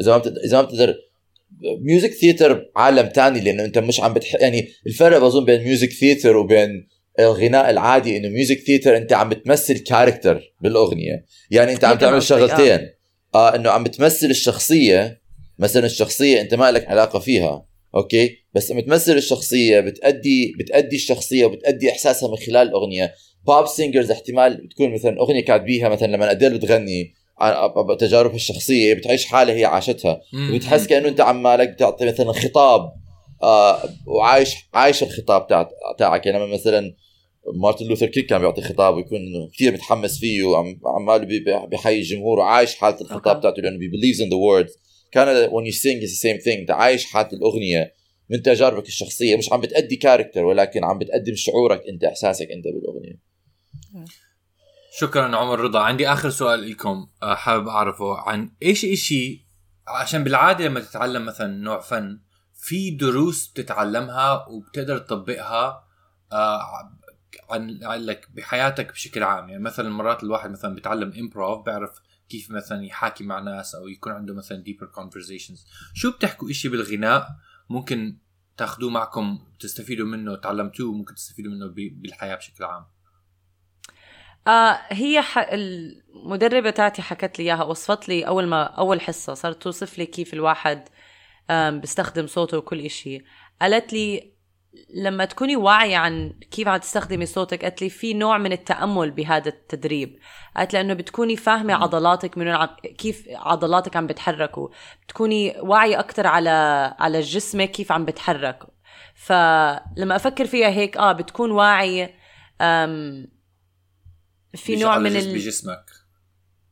إذا 0.46 0.58
ما 0.58 0.62
بتقدر 0.62 0.96
music 1.82 2.14
theater 2.14 2.72
عالم 2.76 3.08
تاني 3.08 3.40
لأنه 3.40 3.66
أنت 3.66 3.78
مش 3.78 4.00
عم 4.00 4.14
بتح... 4.14 4.36
يعني 4.36 4.70
الفرق 4.88 5.18
بظن 5.18 5.46
بين 5.46 5.64
music 5.64 5.92
theater 5.92 6.38
وبين 6.38 6.88
الغناء 7.20 7.70
العادي 7.70 8.18
إنه 8.18 8.30
music 8.30 8.60
theater 8.60 8.98
أنت 8.98 9.14
عم 9.14 9.30
بتمثل 9.30 9.78
character 9.78 10.54
بالأغنية. 10.62 11.26
يعني 11.52 11.74
أنت 11.74 11.86
عم 11.86 11.98
تعمل 11.98 12.16
آه. 12.16 12.20
شغلتين. 12.20 12.90
آه 13.36 13.56
إنه 13.56 13.70
عم 13.70 13.84
بتمثل 13.84 14.28
الشخصية 14.28 15.22
مثلا 15.60 15.86
الشخصية 15.86 16.42
أنت 16.42 16.54
ما 16.54 16.72
لك 16.72 16.88
علاقة 16.88 17.20
فيها 17.20 17.66
okay؟ 17.96 18.38
بس 18.54 18.72
لما 18.72 18.82
تمثل 18.82 19.12
الشخصية 19.18 19.80
بتأدي 19.80 20.54
بتأدي 20.60 20.96
الشخصية 20.96 21.46
وبتأدي 21.46 21.92
إحساسها 21.92 22.30
من 22.30 22.38
خلال 22.38 22.68
الأغنية. 22.68 23.14
pop 23.48 23.68
singers 23.68 24.12
احتمال 24.12 24.58
بتكون 24.68 24.94
مثلا 24.94 25.20
أغنية 25.20 25.46
كاتبيها 25.46 25.90
مثلا 25.90 26.08
لما 26.08 26.32
اديل 26.32 26.58
بتغني. 26.58 27.14
تجاربها 28.00 28.36
الشخصية 28.36 28.94
بتعيش 28.94 29.26
حالة 29.26 29.54
هي 29.54 29.66
عاشتها. 29.66 30.22
مم. 30.34 30.56
وبتحس 30.56 30.88
كأنه 30.88 31.08
أنت 31.08 31.22
عمالك 31.22 31.70
بتعطي 31.70 32.06
مثلا 32.06 32.32
خطاب 32.32 32.94
آه 33.44 33.90
وعايش 34.08 34.56
عايش 34.74 35.04
الخطاب 35.04 35.48
تاعك. 35.98 36.26
يعني 36.26 36.40
لما 36.40 36.54
مثلا 36.54 36.96
مارتن 37.56 37.86
لوثر 37.86 38.06
كينج 38.06 38.26
كان 38.26 38.40
بيعطي 38.40 38.62
خطاب 38.62 38.96
ويكون 38.96 39.20
كثير 39.54 39.74
متحمس 39.74 40.20
فيه 40.20 40.44
وعمال 40.44 41.44
بيحيي 41.70 41.98
الجمهور 42.00 42.40
وعايش 42.40 42.76
حالة 42.76 43.02
الخطاب. 43.02 43.42
تاعته 43.42 43.62
لأنه 43.62 43.78
بي 43.78 43.90
believes 43.90 44.18
in 44.18 44.30
the 44.30 44.38
words. 44.38 44.78
كان 45.12 45.50
when 45.50 45.72
you 45.72 45.76
sing 45.76 46.02
is 46.04 46.12
the 46.12 46.30
same 46.30 46.44
thing. 46.46 46.60
أنت 46.60 46.72
عايش 46.72 47.06
حالة 47.06 47.30
الأغنية 47.34 47.94
من 48.30 48.42
تجاربك 48.42 48.88
الشخصية. 48.88 49.36
مش 49.36 49.54
عم 49.54 49.62
بتأدي 49.62 49.96
character 49.96 50.46
ولكن 50.46 50.84
عم 50.84 50.98
بتقدم 50.98 51.36
شعورك 51.36 51.82
أنت 51.90 52.04
إحساسك 52.04 52.48
أنت 52.52 52.66
بالأغنية. 52.66 53.20
شكرا 55.00 55.36
عمر 55.36 55.60
رضا. 55.60 55.80
عندي 55.80 56.10
آخر 56.10 56.30
سؤال 56.30 56.72
لكم 56.72 57.08
آه، 57.24 57.36
حابب 57.36 57.68
أعرفه 57.68 58.18
عن 58.18 58.52
إيش 58.64 58.86
إشي 58.86 59.48
عشان 59.88 60.24
بالعادة 60.24 60.66
لما 60.66 60.80
تتعلم 60.80 61.26
مثلا 61.26 61.48
نوع 61.48 61.80
فن 61.80 62.20
في 62.54 62.92
دروس 62.92 63.48
بتتعلمها 63.48 64.48
وبتقدر 64.48 64.98
تطبقها 64.98 65.88
آه، 66.32 66.62
عن 67.50 67.70
لك 68.00 68.28
بحياتك 68.34 68.92
بشكل 68.92 69.24
عام. 69.24 69.50
يعني 69.50 69.64
مثلا 69.64 69.90
مرات 69.90 70.24
الواحد 70.24 70.50
مثلا 70.52 70.76
بيتعلم 70.76 71.14
امبروف 71.20 71.66
بيعرف 71.66 72.00
كيف 72.30 72.52
مثلا 72.52 72.86
يحاكي 72.86 73.24
مع 73.24 73.40
ناس 73.40 73.76
أو 73.76 73.88
يكون 73.88 74.14
عنده 74.14 74.34
مثلا 74.34 74.64
deeper 74.64 75.00
conversations. 75.00 75.60
شو 75.94 76.12
بتحكوا 76.12 76.50
إشي 76.50 76.70
بالغناء 76.70 77.28
ممكن 77.70 78.18
تاخذوه 78.58 78.90
معكم 78.90 79.40
تستفيدوا 79.60 80.08
منه 80.08 80.36
تعلمتوه 80.36 80.94
ممكن 80.94 81.16
تستفيدوا 81.16 81.52
منه 81.52 81.68
بالحياة 81.76 82.36
بشكل 82.36 82.64
عام؟ 82.64 82.97
آه 84.48 84.80
هي 84.90 85.22
ح... 85.22 85.38
المدربة 85.38 86.70
تاعتي 86.70 87.02
حكت 87.02 87.40
لي 87.40 87.46
إياها 87.46 87.64
وصفت 87.64 88.10
لي 88.10 88.28
أول 88.28 88.48
ما 88.48 88.64
أول 88.64 89.02
حصة 89.02 89.34
صارت 89.34 89.62
توصف 89.64 89.98
لي 89.98 90.06
كيف 90.06 90.34
الواحد 90.34 90.90
أم، 91.50 91.80
بستخدم 91.82 92.28
صوته 92.28 92.58
وكل 92.58 92.80
إشي. 92.80 93.24
قالت 93.62 93.94
لي 93.94 94.34
لما 94.96 95.26
تكوني 95.26 95.56
واعية 95.56 95.98
عن 95.98 96.34
كيف 96.52 96.68
عم 96.68 96.78
تستخدمي 96.78 97.26
صوتك 97.26 97.64
قالت 97.64 97.82
لي 97.82 97.90
في 97.90 98.14
نوع 98.14 98.38
من 98.38 98.52
التأمل 98.52 99.12
بهذا 99.12 99.50
التدريب. 99.50 100.20
قالت 100.58 100.74
لأنه 100.74 100.94
بتكوني 100.94 101.36
فاهمة 101.36 101.74
عضلاتك 101.74 102.38
من 102.38 102.66
كيف 102.98 103.26
عضلاتك 103.30 103.96
عم 103.96 104.08
بتحركوا. 104.08 104.70
بتكوني 105.04 105.56
واعية 105.60 106.00
أكتر 106.00 106.28
على 106.28 106.50
على 107.00 107.20
جسمك 107.20 107.72
كيف 107.72 107.92
عم 107.92 108.06
بتحرك. 108.06 108.60
فلما 109.16 110.16
أفكر 110.16 110.46
فيها 110.46 110.70
هيك 110.70 110.98
آه 110.98 111.12
بتكون 111.12 111.52
واعي 111.52 112.14
أم 112.62 113.37
في 114.58 114.76
نوع 114.76 114.98
من 114.98 115.16
ال... 115.16 115.34
بجسمك. 115.34 115.86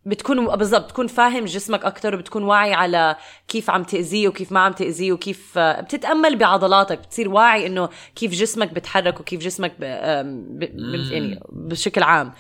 بتكون 0.06 0.56
بالضبط 0.56 0.86
بتكون 0.86 1.08
فاهم 1.08 1.46
جسمك 1.46 1.86
أكثر 1.86 2.16
وبتكون 2.16 2.44
واعي 2.44 2.74
على 2.74 3.16
كيف 3.48 3.70
عم 3.70 3.84
تأذيه 3.84 4.28
وكيف 4.28 4.52
ما 4.52 4.60
عم 4.60 4.74
تأذيه 4.74 5.12
وكيف 5.12 5.58
آه، 5.58 5.82
بتتأمل 5.82 6.36
بعضلاتك 6.38 7.00
بتصير 7.00 7.30
واعي 7.30 7.68
إنه 7.68 7.90
كيف 8.16 8.32
جسمك 8.32 8.74
بتحرك 8.74 9.20
وكيف 9.20 9.42
جسمك 9.42 9.72
ب... 9.80 9.84
ب... 9.84 10.60
ب- 10.60 11.12
يعني 11.12 11.40
بشكل 11.50 12.04
عام. 12.04 12.34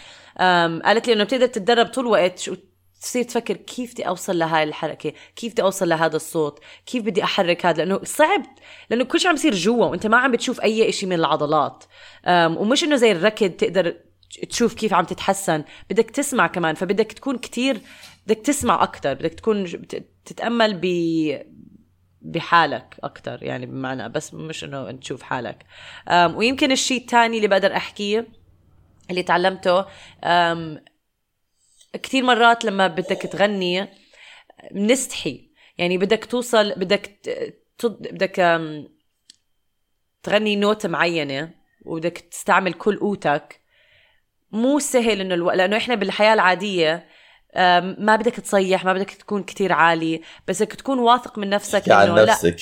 قالت 0.82 1.08
لي 1.08 1.14
إنه 1.14 1.24
بتقدر 1.24 1.46
تتدرب 1.48 1.86
طول 1.86 2.06
الوقت 2.06 2.50
تصير 3.02 3.24
تفكر 3.24 3.54
كيف 3.54 3.92
بدي 3.94 4.08
أوصل 4.08 4.40
لهاي 4.40 4.64
الحركة 4.64 5.14
كيف 5.36 5.54
بدي 5.54 5.62
أوصل 5.62 5.90
لهذا 5.90 6.16
الصوت 6.16 6.60
كيف 6.86 7.04
بدي 7.04 7.24
أحرك 7.24 7.66
هذا 7.66 7.86
لأنه 7.86 8.00
صعب 8.04 8.44
لأنه 8.90 9.04
كل 9.04 9.20
شيء 9.20 9.30
عم 9.30 9.36
بيصير 9.36 9.54
جوا 9.56 9.86
وأنت 9.86 10.08
ما 10.08 10.18
عم 10.18 10.32
بتشوف 10.32 10.62
أي 10.62 10.92
شيء 10.92 11.10
من 11.10 11.16
العضلات. 11.16 11.84
ومش 12.30 12.84
إنه 12.84 12.96
زي 12.96 13.12
الركض 13.12 13.50
تقدر 13.50 13.96
تشوف 14.50 14.74
كيف 14.74 14.93
عم 14.93 15.06
تتحسن. 15.06 15.63
بدك 15.89 16.12
تسمع 16.12 16.48
كمان 16.48 16.76
فبدك 16.76 17.12
تكون 17.12 17.38
كتير 17.38 17.82
بدك 18.28 18.38
تسمع 18.38 18.84
أكتر 18.84 19.13
بدك 19.13 19.34
تكون 19.34 19.65
تتأمل 20.26 20.80
ب 20.82 20.86
بحالك 22.21 22.95
أكتر 23.04 23.43
يعني 23.43 23.65
بمعنى 23.65 24.10
بس 24.10 24.34
مش 24.34 24.63
إنه 24.63 24.91
تشوف 24.91 25.21
حالك. 25.21 25.65
ويمكن 26.12 26.71
الشيء 26.71 27.02
الثاني 27.02 27.38
اللي 27.38 27.48
بقدر 27.48 27.76
أحكيه 27.76 28.28
اللي 29.10 29.24
تعلمته 29.24 29.86
كثير 31.93 32.24
مرات 32.24 32.65
لما 32.65 32.88
بدك 32.88 33.21
تغني 33.21 33.88
بنستحي 34.71 35.50
يعني 35.78 35.98
بدك 35.98 36.26
توصل 36.26 36.74
بدك 36.76 37.19
بدك 37.84 38.62
تغني 40.24 40.56
note 40.56 40.86
معينة 40.86 41.54
وبدك 41.86 42.17
تستعمل 42.17 42.74
كل 42.74 43.00
قوتك 43.00 43.62
مو 44.56 44.80
سهل 44.80 45.22
إنه 45.22 45.34
ألو... 45.36 45.52
لأنه 45.52 45.78
إحنا 45.78 45.96
بالحياة 45.96 46.34
العادية 46.34 47.06
ما 48.00 48.15
بدك 48.15 48.34
تصيح 48.36 48.86
ما 48.86 48.94
بدك 48.94 49.12
تكون 49.12 49.44
كتير 49.44 49.74
عالي 49.74 50.22
بس 50.48 50.63
بدك 50.63 50.74
تكون 50.74 51.00
واثق 51.00 51.38
من 51.38 51.50
نفسك 51.50 51.91
عن 51.91 52.08
إنه 52.08 52.15
لا. 52.15 52.32
نفسك. 52.32 52.58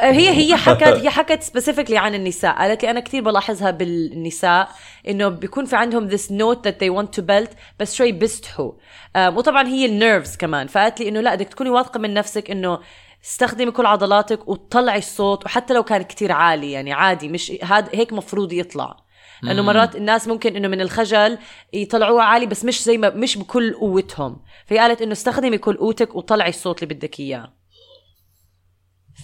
هي 0.00 0.28
هي 0.30 0.56
حكت 0.66 0.82
هي 0.82 1.10
حكت 1.10 1.42
specifically 1.42 1.98
عن 1.98 2.14
النساء. 2.14 2.58
قالت 2.58 2.82
لي 2.82 2.90
أنا 2.90 3.00
كثير 3.00 3.22
بلاحظها 3.22 3.70
بالنساء 3.70 4.68
إنه 5.08 5.28
بيكون 5.28 5.64
في 5.64 5.76
عندهم 5.76 6.10
this 6.10 6.22
note 6.22 6.58
that 6.68 6.74
they 6.74 6.90
want 6.98 7.20
to 7.20 7.22
belt 7.22 7.56
بس 7.80 7.94
شوي 7.94 8.12
بيستحوا. 8.12 8.72
أم، 9.16 9.36
وطبعا 9.36 9.66
هي 9.68 9.86
ال 9.86 9.93
nerves 9.93 10.36
كمان. 10.36 10.66
فقالت 10.66 11.00
لي 11.00 11.08
إنه 11.08 11.20
لا 11.20 11.34
بدك 11.34 11.48
تكوني 11.48 11.70
واثقة 11.70 11.98
من 12.00 12.14
نفسك 12.14 12.50
إنه 12.50 12.80
استخدمي 13.24 13.70
كل 13.70 13.86
عضلاتك 13.86 14.48
وتطلعي 14.48 14.98
الصوت 14.98 15.44
وحتى 15.44 15.74
لو 15.74 15.82
كان 15.82 16.02
كتير 16.02 16.32
عالي 16.32 16.72
يعني 16.72 16.92
عادي 16.92 17.28
مش 17.28 17.52
هذا 17.62 17.88
هيك 17.94 18.12
مفروض 18.12 18.52
يطلع. 18.52 19.05
لأنه. 19.42 19.62
مرات 19.62 19.96
الناس 19.96 20.28
ممكن 20.28 20.56
إنه 20.56 20.68
من 20.68 20.80
الخجل 20.80 21.38
يطلعوها 21.72 22.24
عالي 22.24 22.46
بس 22.46 22.64
مش 22.64 22.82
زي 22.82 22.98
ما 22.98 23.10
مش 23.10 23.38
بكل 23.38 23.74
قوتهم. 23.74 24.42
فهي 24.66 24.78
قالت 24.78 25.02
إنه 25.02 25.12
استخدمي 25.12 25.58
كل 25.58 25.76
قوتك 25.76 26.16
وطلعي 26.16 26.48
الصوت 26.48 26.82
اللي 26.82 26.94
بدك 26.94 27.20
إياه. 27.20 27.52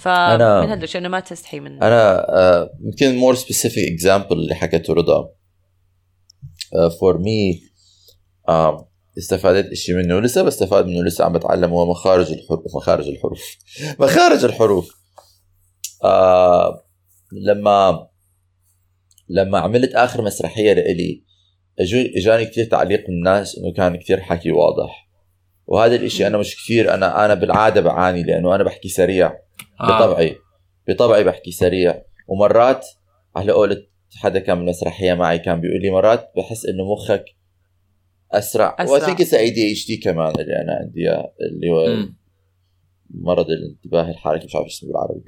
فمن 0.00 0.70
هذا 0.70 0.84
الشيء 0.84 1.00
انه 1.00 1.08
ما 1.08 1.20
تستحي 1.20 1.60
من 1.60 1.82
أنا 1.82 2.28
آه، 2.28 2.70
يمكن 2.80 3.16
more 3.16 3.34
specific 3.34 3.92
example 3.92 4.32
اللي 4.32 4.54
حكته 4.54 4.94
رضا. 4.94 5.30
فور 7.00 7.18
مي 7.18 7.62
استفادت 9.18 9.72
إشي 9.72 9.92
منه 9.94 10.16
ولسه 10.16 10.42
بستفاد 10.42 10.86
منه 10.86 11.04
لسه 11.04 11.24
عم 11.24 11.32
بتعلم 11.32 11.70
هو 11.70 11.90
مخارج 11.90 12.32
الحروف 12.32 12.76
مخارج 12.76 13.08
الحروف. 13.08 13.56
مخارج 14.00 14.44
الحروف. 14.44 15.02
آه 16.04 16.84
لما 17.32 18.08
لما 19.32 19.58
عملت 19.58 19.94
آخر 19.94 20.22
مسرحية 20.22 20.72
لإلي 20.72 21.22
إجاني 22.16 22.44
كثير 22.44 22.64
تعليق 22.64 23.00
من 23.08 23.14
الناس 23.14 23.58
إنه 23.58 23.72
كان 23.72 23.96
كثير 23.96 24.20
حكي 24.20 24.52
واضح. 24.52 25.08
وهذا 25.66 25.94
الإشي 25.94 26.26
أنا 26.26 26.38
مش 26.38 26.56
كثير 26.56 26.94
أنا 26.94 27.24
أنا 27.24 27.34
بالعادة 27.34 27.80
بعاني 27.80 28.22
لأنه 28.22 28.54
أنا 28.54 28.64
بحكي 28.64 28.88
سريع. 28.88 29.32
بطبعي 29.80 30.36
بطبعي 30.88 31.24
بحكي 31.24 31.52
سريع. 31.52 32.02
ومرات 32.28 32.86
على 33.36 33.52
قولة 33.52 33.86
حدا 34.16 34.38
كان 34.38 34.58
من 34.58 34.64
مسرحية 34.64 35.14
معي 35.14 35.38
كان 35.38 35.60
بيقول 35.60 35.82
لي 35.82 35.90
مرات 35.90 36.32
بحس 36.36 36.66
إنه 36.66 36.92
مخك 36.92 37.24
أسرع. 38.32 38.76
أسرع. 38.78 39.12
it's 39.12 39.34
ADHD 39.34 39.96
كمان 39.96 40.32
اللي 40.40 40.62
أنا 40.62 40.72
عندي 40.72 41.10
اللي 41.40 41.70
هو. 41.70 42.06
مرض 43.14 43.50
الانتباه 43.50 44.10
الحركي 44.10 44.46
مش 44.46 44.54
عارف 44.56 44.66
اسمه 44.66 44.88
بالعربي. 44.88 45.24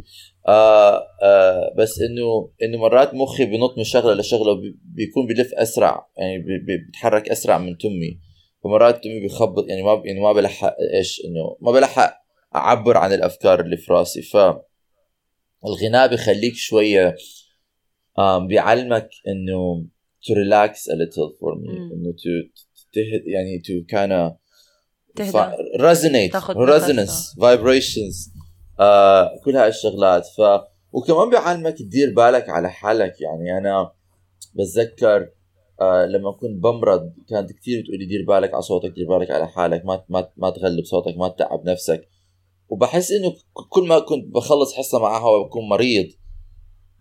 آه 0.48 1.02
آه 1.22 1.74
بس 1.78 2.00
إنه 2.00 2.50
إنه 2.62 2.78
مرات 2.78 3.14
مخي 3.14 3.44
بنط 3.44 3.78
من 3.78 3.84
شغلة 3.84 4.14
لشغلة 4.14 4.60
بيكون 4.84 5.26
بلف 5.26 5.54
أسرع 5.54 6.06
يعني 6.18 6.38
بي- 6.38 6.58
بي- 6.58 6.76
بيتحرك 6.86 7.28
أسرع 7.28 7.58
من 7.58 7.78
تمي. 7.78 8.18
فمرات 8.64 9.04
تمي 9.04 9.20
بيخبط 9.20 9.68
يعني 9.68 9.82
ما 9.82 10.02
يعني 10.04 10.20
ما 10.20 10.32
بلحق 10.32 10.74
إيش 10.94 11.22
إنه 11.24 11.56
ما 11.60 11.72
بلحق 11.72 12.24
أعبر 12.54 12.96
عن 12.96 13.12
الأفكار 13.12 13.60
اللي 13.60 13.76
في 13.76 13.92
راسي. 13.92 14.22
ف 14.22 14.36
الغناء 15.66 16.08
بيخليك 16.08 16.54
شوية 16.54 17.16
بيعلمك 18.48 19.08
إنه 19.28 19.86
to 20.24 20.32
relax 20.34 20.72
a 20.76 20.94
little 20.96 21.30
for 21.38 21.54
me 21.54 21.70
مم. 21.70 21.92
إنه 21.92 22.12
to 22.12 22.50
تهد 22.92 23.22
يعني 23.26 23.62
to 23.66 23.84
kind 23.94 24.10
of 24.12 24.43
تهدى. 25.16 25.57
resonance 26.57 27.35
vibrations 27.37 28.31
آه 28.81 29.31
كل 29.44 29.57
هاي 29.57 29.68
الشغلات 29.68 30.27
ف 30.27 30.40
وكمان 30.92 31.31
بيعلمك 31.31 31.79
تدير 31.79 32.14
بالك 32.16 32.48
على 32.48 32.70
حالك 32.70 33.20
يعني 33.20 33.59
أنا 33.59 33.92
بتذكر 34.55 35.29
آه 35.81 36.07
لما 36.07 36.33
كنت 36.33 36.62
بمرض 36.62 37.12
كانت 37.29 37.53
كثير 37.53 37.83
بتقولي 37.83 38.07
دير 38.07 38.24
بالك 38.29 38.55
على 38.55 38.62
صوتك 38.62 38.90
دير 38.90 39.09
بالك 39.09 39.31
على 39.31 39.48
حالك 39.48 39.85
ما 39.85 40.05
ما 40.09 40.29
ما 40.37 40.50
تغلب 40.50 40.85
صوتك 40.85 41.16
ما 41.16 41.29
تتعب 41.29 41.68
نفسك 41.68 42.09
وبحس 42.68 43.11
إنه 43.12 43.35
كل 43.68 43.88
ما 43.88 43.98
كنت 43.98 44.35
بخلص 44.35 44.74
حصة 44.74 44.98
معها 44.98 45.29
وبكون 45.29 45.68
مريض 45.68 46.07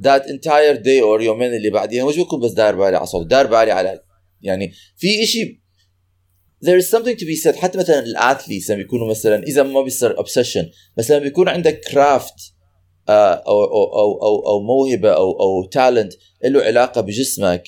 that 0.04 0.22
entire 0.22 0.78
day 0.84 1.02
or 1.02 1.22
يومين 1.22 1.54
اللي 1.54 1.70
بعديها 1.70 2.06
مش 2.06 2.18
بكون 2.20 2.40
بس 2.40 2.52
داير 2.52 2.76
بالي 2.76 2.98
على 2.98 3.06
صوت 3.06 3.28
داير 3.28 3.48
بالي 3.48 3.72
على 3.72 4.00
يعني 4.42 4.72
في 4.98 5.24
إشي 5.24 5.63
there 6.64 6.78
is 6.78 6.90
something 6.90 7.16
to 7.16 7.26
be 7.26 7.36
said 7.36 7.56
حتى 7.56 7.78
مثلا 7.78 8.00
ال 8.00 8.08
athletes 8.08 8.72
لما 8.72 8.78
بيكونوا 8.78 9.10
مثلا 9.10 9.44
إذا 9.44 9.64
ما 9.64 9.82
بيصير 9.82 10.16
obsession 10.16 10.66
بس 10.98 11.12
لما 11.12 11.20
بيكون 11.20 11.50
عندك 11.50 11.80
craft 11.80 12.54
أو 13.10 13.64
أو 13.64 13.84
أو 13.84 14.22
أو, 14.22 14.48
أو 14.48 14.60
موهبة 14.60 15.10
أو 15.10 15.32
أو 15.32 15.70
talent 15.72 16.14
له 16.46 16.62
علاقة 16.62 17.02
بجسمك 17.02 17.64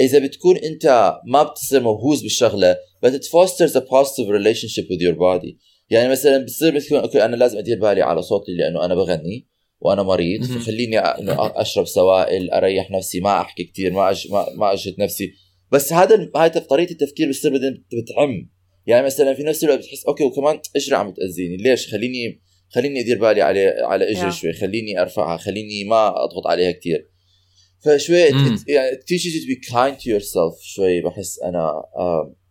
إذا 0.00 0.18
بتكون 0.18 0.56
أنت 0.56 1.14
ما 1.26 1.42
بتصير 1.42 1.80
موهوس 1.80 2.22
بالشغلة 2.22 2.76
but 3.06 3.10
it 3.10 3.24
fosters 3.24 3.76
a 3.76 3.80
positive 3.80 4.28
relationship 4.28 4.86
with 4.90 5.00
your 5.00 5.14
body 5.14 5.56
يعني 5.90 6.08
مثلا 6.08 6.38
بتصير 6.38 6.74
بتكون 6.74 6.98
okay 6.98 7.24
أنا 7.24 7.36
لازم 7.36 7.58
أدير 7.58 7.80
بالي 7.80 8.02
على 8.02 8.22
صوتي 8.22 8.52
لأنه 8.52 8.84
أنا 8.84 8.94
بغني 8.94 9.48
وأنا 9.80 10.02
مريض. 10.02 10.44
فخليني 10.44 11.00
أشرب 11.60 11.86
سوائل 11.86 12.50
أريح 12.50 12.90
نفسي 12.90 13.20
ما 13.20 13.40
أحكي 13.40 13.64
كثير 13.64 13.92
ما 13.92 14.10
أج... 14.10 14.26
ما, 14.30 14.46
ما 14.54 14.72
أجهد 14.72 14.94
نفسي 14.98 15.32
بس 15.72 15.92
هذا 15.92 16.30
هاي 16.36 16.50
طريقة 16.50 16.90
التفكير 16.92 17.28
بتصير 17.28 17.50
بعدين 17.52 17.84
بتعم. 18.02 18.50
يعني 18.86 19.06
مثلا 19.06 19.34
في 19.34 19.42
نفس 19.42 19.64
الوقت 19.64 19.78
بتحس 19.78 20.06
okay 20.06 20.24
وكمان 20.24 20.60
اجري 20.76 20.96
عم 20.96 21.10
تأذيني؟ 21.12 21.56
ليش؟ 21.56 21.90
خليني 21.92 22.40
خليني 22.68 23.00
أدير 23.00 23.18
بالي 23.18 23.42
على 23.42 23.74
على 23.82 24.10
إجري 24.10 24.30
Yeah. 24.30 24.34
شوي 24.34 24.52
خليني 24.52 25.00
أرفعها 25.00 25.36
خليني 25.36 25.84
ما 25.84 26.08
أضغط 26.24 26.46
عليها 26.46 26.72
كثير 26.72 27.10
فشوي 27.84 28.18
يعني 28.18 28.96
teaches 28.96 29.32
you 29.34 29.40
to 29.42 29.48
be 29.48 29.70
kind 29.72 29.96
to 30.02 30.06
yourself 30.06 30.62
شوي 30.62 31.00
بحس 31.00 31.38
أنا 31.42 31.82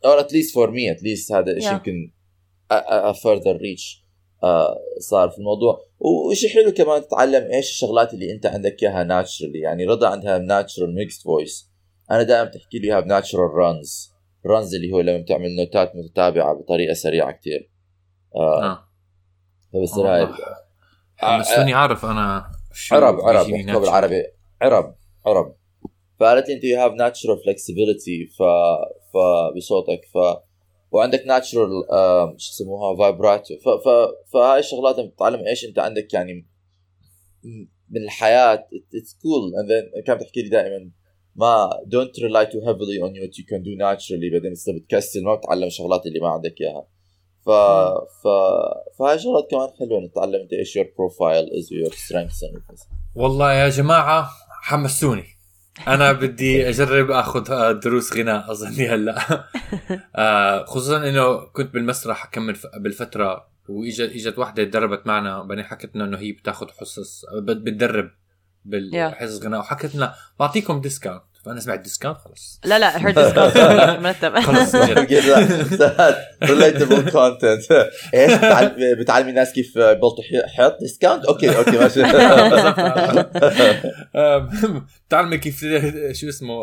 or 0.05 0.19
at 0.23 0.27
least 0.31 0.51
for 0.53 0.67
me 0.71 0.95
at 0.95 1.01
least 1.01 1.31
هذا 1.31 1.51
الشيء 1.51 1.69
Yeah. 1.69 1.73
يمكن 1.73 2.11
reach 3.57 4.07
uh, 4.43 4.99
صار 4.99 5.29
في 5.29 5.37
الموضوع. 5.37 5.81
وشيء 5.99 6.49
حلو 6.49 6.71
كمان 6.71 7.01
تتعلم 7.01 7.51
إيش 7.51 7.69
الشغلات 7.69 8.13
اللي 8.13 8.31
أنت 8.31 8.45
عندك 8.45 8.83
إياها 8.83 9.03
naturally 9.03 9.59
يعني 9.59 9.85
رضا 9.85 10.07
عندها 10.07 10.37
natural 10.37 10.95
mixed 10.95 11.21
voice 11.21 11.69
أنا 12.11 12.23
دائما 12.23 12.49
بتحكي 12.49 12.79
لي 12.79 12.87
إياها 12.87 12.99
ب 12.99 13.06
natural 13.06 13.53
runs. 13.53 14.13
runs 14.45 14.75
اللي 14.75 14.91
هو 14.91 15.01
لما 15.01 15.17
بتعمل 15.17 15.55
نوتات 15.55 15.95
متتابعة 15.95 16.53
بطريقة 16.53 16.93
سريعة 16.93 17.31
كتير. 17.31 17.71
آه. 18.35 18.63
آه. 18.63 18.87
فبصير 19.73 20.07
هاي 20.07 20.27
حمستني 21.17 21.73
أعرف 21.73 22.05
أنا 22.05 22.51
عرب 22.91 23.19
عرب. 23.19 23.47
بالعربي. 23.47 24.23
عرب 24.61 24.95
عرب. 25.25 25.55
فقالت 26.19 26.47
لي 26.49 26.55
أنت 26.55 26.63
you 26.63 26.79
have 26.79 26.91
natural 26.91 27.37
flexibility 27.45 28.25
ف 28.25 28.43
ف 29.13 29.17
بصوتك. 29.55 30.01
ف 30.13 30.17
وعندك 30.91 31.23
natural 31.27 31.69
شو 32.37 32.51
يسموها 32.53 32.97
vibrato 32.97 33.53
فهاي 34.33 34.59
الشغلات 34.59 34.99
بتتعلم 34.99 35.47
إيش 35.47 35.65
أنت 35.65 35.79
عندك 35.79 36.13
يعني 36.13 36.47
من 37.89 38.03
الحياة 38.03 38.67
it's 38.95 39.17
cool 39.21 39.51
cool. 39.51 40.05
كانت 40.05 40.21
بتحكي 40.21 40.41
لي 40.41 40.49
دائما 40.49 40.91
ما 41.37 41.69
don't 41.85 42.19
rely 42.19 42.45
too 42.45 42.59
heavily 42.59 43.01
on 43.01 43.19
what 43.21 43.39
you 43.39 43.45
can 43.49 43.63
do 43.63 43.69
naturally 43.69 44.29
بعدين 44.29 44.51
اذا 44.51 44.77
بتكسل 44.77 45.23
ما 45.23 45.35
بتعلم 45.35 45.63
الشغلات 45.63 46.05
اللي 46.05 46.19
ما 46.19 46.29
عندك 46.29 46.55
إياها. 46.61 46.87
ف 47.45 47.49
ف 48.23 48.27
فهاي 48.99 49.19
شغلات 49.19 49.47
كمان 49.51 49.69
حلوة 49.79 49.99
نتعلم 49.99 50.41
إنت 50.41 50.53
إيش 50.53 50.75
your 50.75 50.93
profile 50.97 51.43
is 51.43 51.73
your 51.73 51.91
strengths 51.91 52.45
والله 53.15 53.53
يا 53.53 53.69
جماعة 53.69 54.29
حمسوني 54.61 55.23
أنا 55.87 56.11
بدي 56.21 56.69
أجرب 56.69 57.11
آخذ 57.11 57.73
دروس 57.79 58.13
غناء 58.13 58.51
أظني 58.51 58.87
هلأ. 58.87 59.17
آه، 60.15 60.65
خصوصا 60.65 61.09
إنه 61.09 61.45
كنت 61.45 61.73
بالمسرح 61.73 62.25
أكمل 62.25 62.57
بالفترة 62.77 63.47
واجت 63.69 64.11
إجت 64.11 64.39
وحدة 64.39 64.63
تدربت 64.63 65.07
معنا 65.07 65.43
بعدين 65.43 65.63
حكت 65.63 65.95
لنا 65.95 66.05
إنه 66.05 66.17
هي 66.17 66.31
بتاخذ 66.31 66.67
حصص 66.69 67.25
بتدرب. 67.41 68.09
بالحصص 68.67 69.43
غناء 69.43 69.59
وحكت 69.59 69.95
لنا 69.95 70.13
بعطيكم 70.39 70.81
discount 70.81 71.21
فأنا 71.45 71.59
سمعت 71.59 71.79
discount 71.79 72.17
خلص. 72.17 72.59
لا 72.65 72.79
لا 72.79 72.97
هير 72.97 73.11
discount 73.11 73.57
مرتب. 74.03 74.39
خلص. 74.39 74.75
relatable 76.49 77.11
content 77.11 77.89
إيش 78.13 78.31
بتعلمي 78.99 79.29
الناس 79.29 79.53
كيف 79.53 79.75
يبلطوا 79.75 80.23
حيط؟ 80.57 80.77
discount 80.79 81.25
okay 81.25 81.57
okay 81.57 81.77
ماشي. 81.77 82.01
بتعلمي 85.07 85.37
كيف 85.37 85.59
شو 86.11 86.29
اسمه 86.29 86.55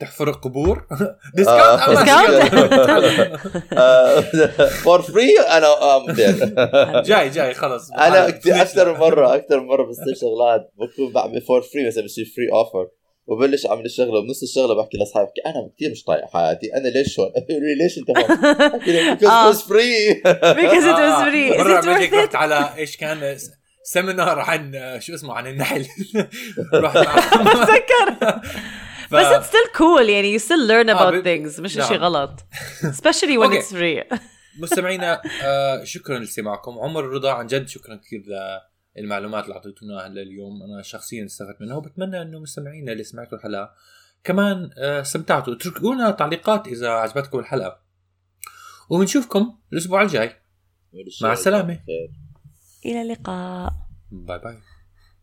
تحفر 0.00 0.30
قبور 0.30 0.86
ديسكاونت 1.34 1.80
فور 4.84 5.02
فري 5.02 5.30
أنا 5.40 5.66
جاي 7.06 7.28
جاي 7.30 7.54
خلص 7.54 7.90
أنا 7.90 8.28
أكثر 8.28 8.92
من 8.92 8.98
مرة 9.00 9.34
أكثر 9.34 9.60
مرة 9.60 9.84
بصير 9.86 10.14
شغلات. 10.20 10.70
بكون 10.78 11.12
بعمل 11.12 11.40
for 11.42 11.62
free 11.62 11.86
مثلا 11.86 12.04
بصير 12.04 12.24
free 12.36 12.52
offer 12.52 12.88
وبلش 13.26 13.66
أعمل 13.66 13.84
الشغلة. 13.84 14.20
بنص 14.20 14.42
الشغلة 14.42 14.74
بحكي 14.74 14.98
لأصحابي 14.98 15.26
بحكي 15.26 15.40
أنا 15.46 15.70
كثير 15.76 15.90
مش 15.90 16.04
طايق 16.04 16.24
حياتي. 16.32 16.74
أنا 16.76 16.88
ليش 16.88 17.20
هون؟ 17.20 17.30
ليش 17.82 17.98
انت 17.98 18.10
هون؟ 18.10 18.26
بحكي 18.78 19.16
because 19.16 19.20
it 19.20 19.54
was 19.54 19.60
free. 19.70 20.22
Because 20.60 20.84
it 20.84 20.98
was 20.98 21.22
free. 21.28 21.58
مرة 21.58 21.80
بدك 21.80 22.12
رحت 22.12 22.34
على 22.34 22.68
إيش 22.76 22.96
كان 22.96 23.36
سيمينار 23.84 24.38
عن 24.38 24.72
شو 25.00 25.14
اسمه 25.14 25.34
عن 25.34 25.46
النحل. 25.46 25.86
رحت 26.74 27.06
بتذكر 29.06 29.38
بس 29.38 29.46
it's 29.46 29.50
still 29.50 29.78
cool 29.78 30.08
يعني 30.08 30.38
you 30.38 30.42
still 30.42 30.68
learn 30.68 30.96
about 30.96 31.24
things 31.24 31.60
مش 31.60 31.72
شيء 31.72 31.96
غلط. 31.96 32.40
Especially 32.82 33.38
when 33.38 33.52
it's 33.60 33.72
free 33.72 34.18
مستمعينا 34.62 35.20
شكرا 35.84 36.18
لاستماعكم 36.18 36.78
عمر 36.78 37.04
رضا 37.04 37.32
عن 37.32 37.46
جد 37.46 37.68
شكرا 37.68 37.96
كثير 37.96 38.24
المعلومات 38.98 39.44
اللي 39.44 39.54
أعطيتونا 39.54 40.08
لليوم 40.08 40.62
أنا 40.62 40.82
شخصيا 40.82 41.24
استفدت 41.24 41.60
منها 41.60 41.76
وبتمنى 41.76 42.22
إنه 42.22 42.38
مستمعينا 42.38 42.92
اللي 42.92 43.04
سمعتوا 43.04 43.38
الحلقة 43.38 43.70
كمان 44.24 44.70
آه، 44.78 45.00
استمتعتوا. 45.00 45.54
اتركوا 45.54 45.94
لنا 45.94 46.10
تعليقات 46.10 46.68
إذا 46.68 46.88
عجبتكم 46.88 47.38
الحلقة. 47.38 47.80
وبنشوفكم 48.90 49.58
الأسبوع 49.72 50.02
الجاي. 50.02 50.36
مع 51.22 51.32
السلامة. 51.32 51.80
إلى 52.86 53.02
اللقاء. 53.02 53.72
باي 54.10 54.38
باي. 54.38 54.58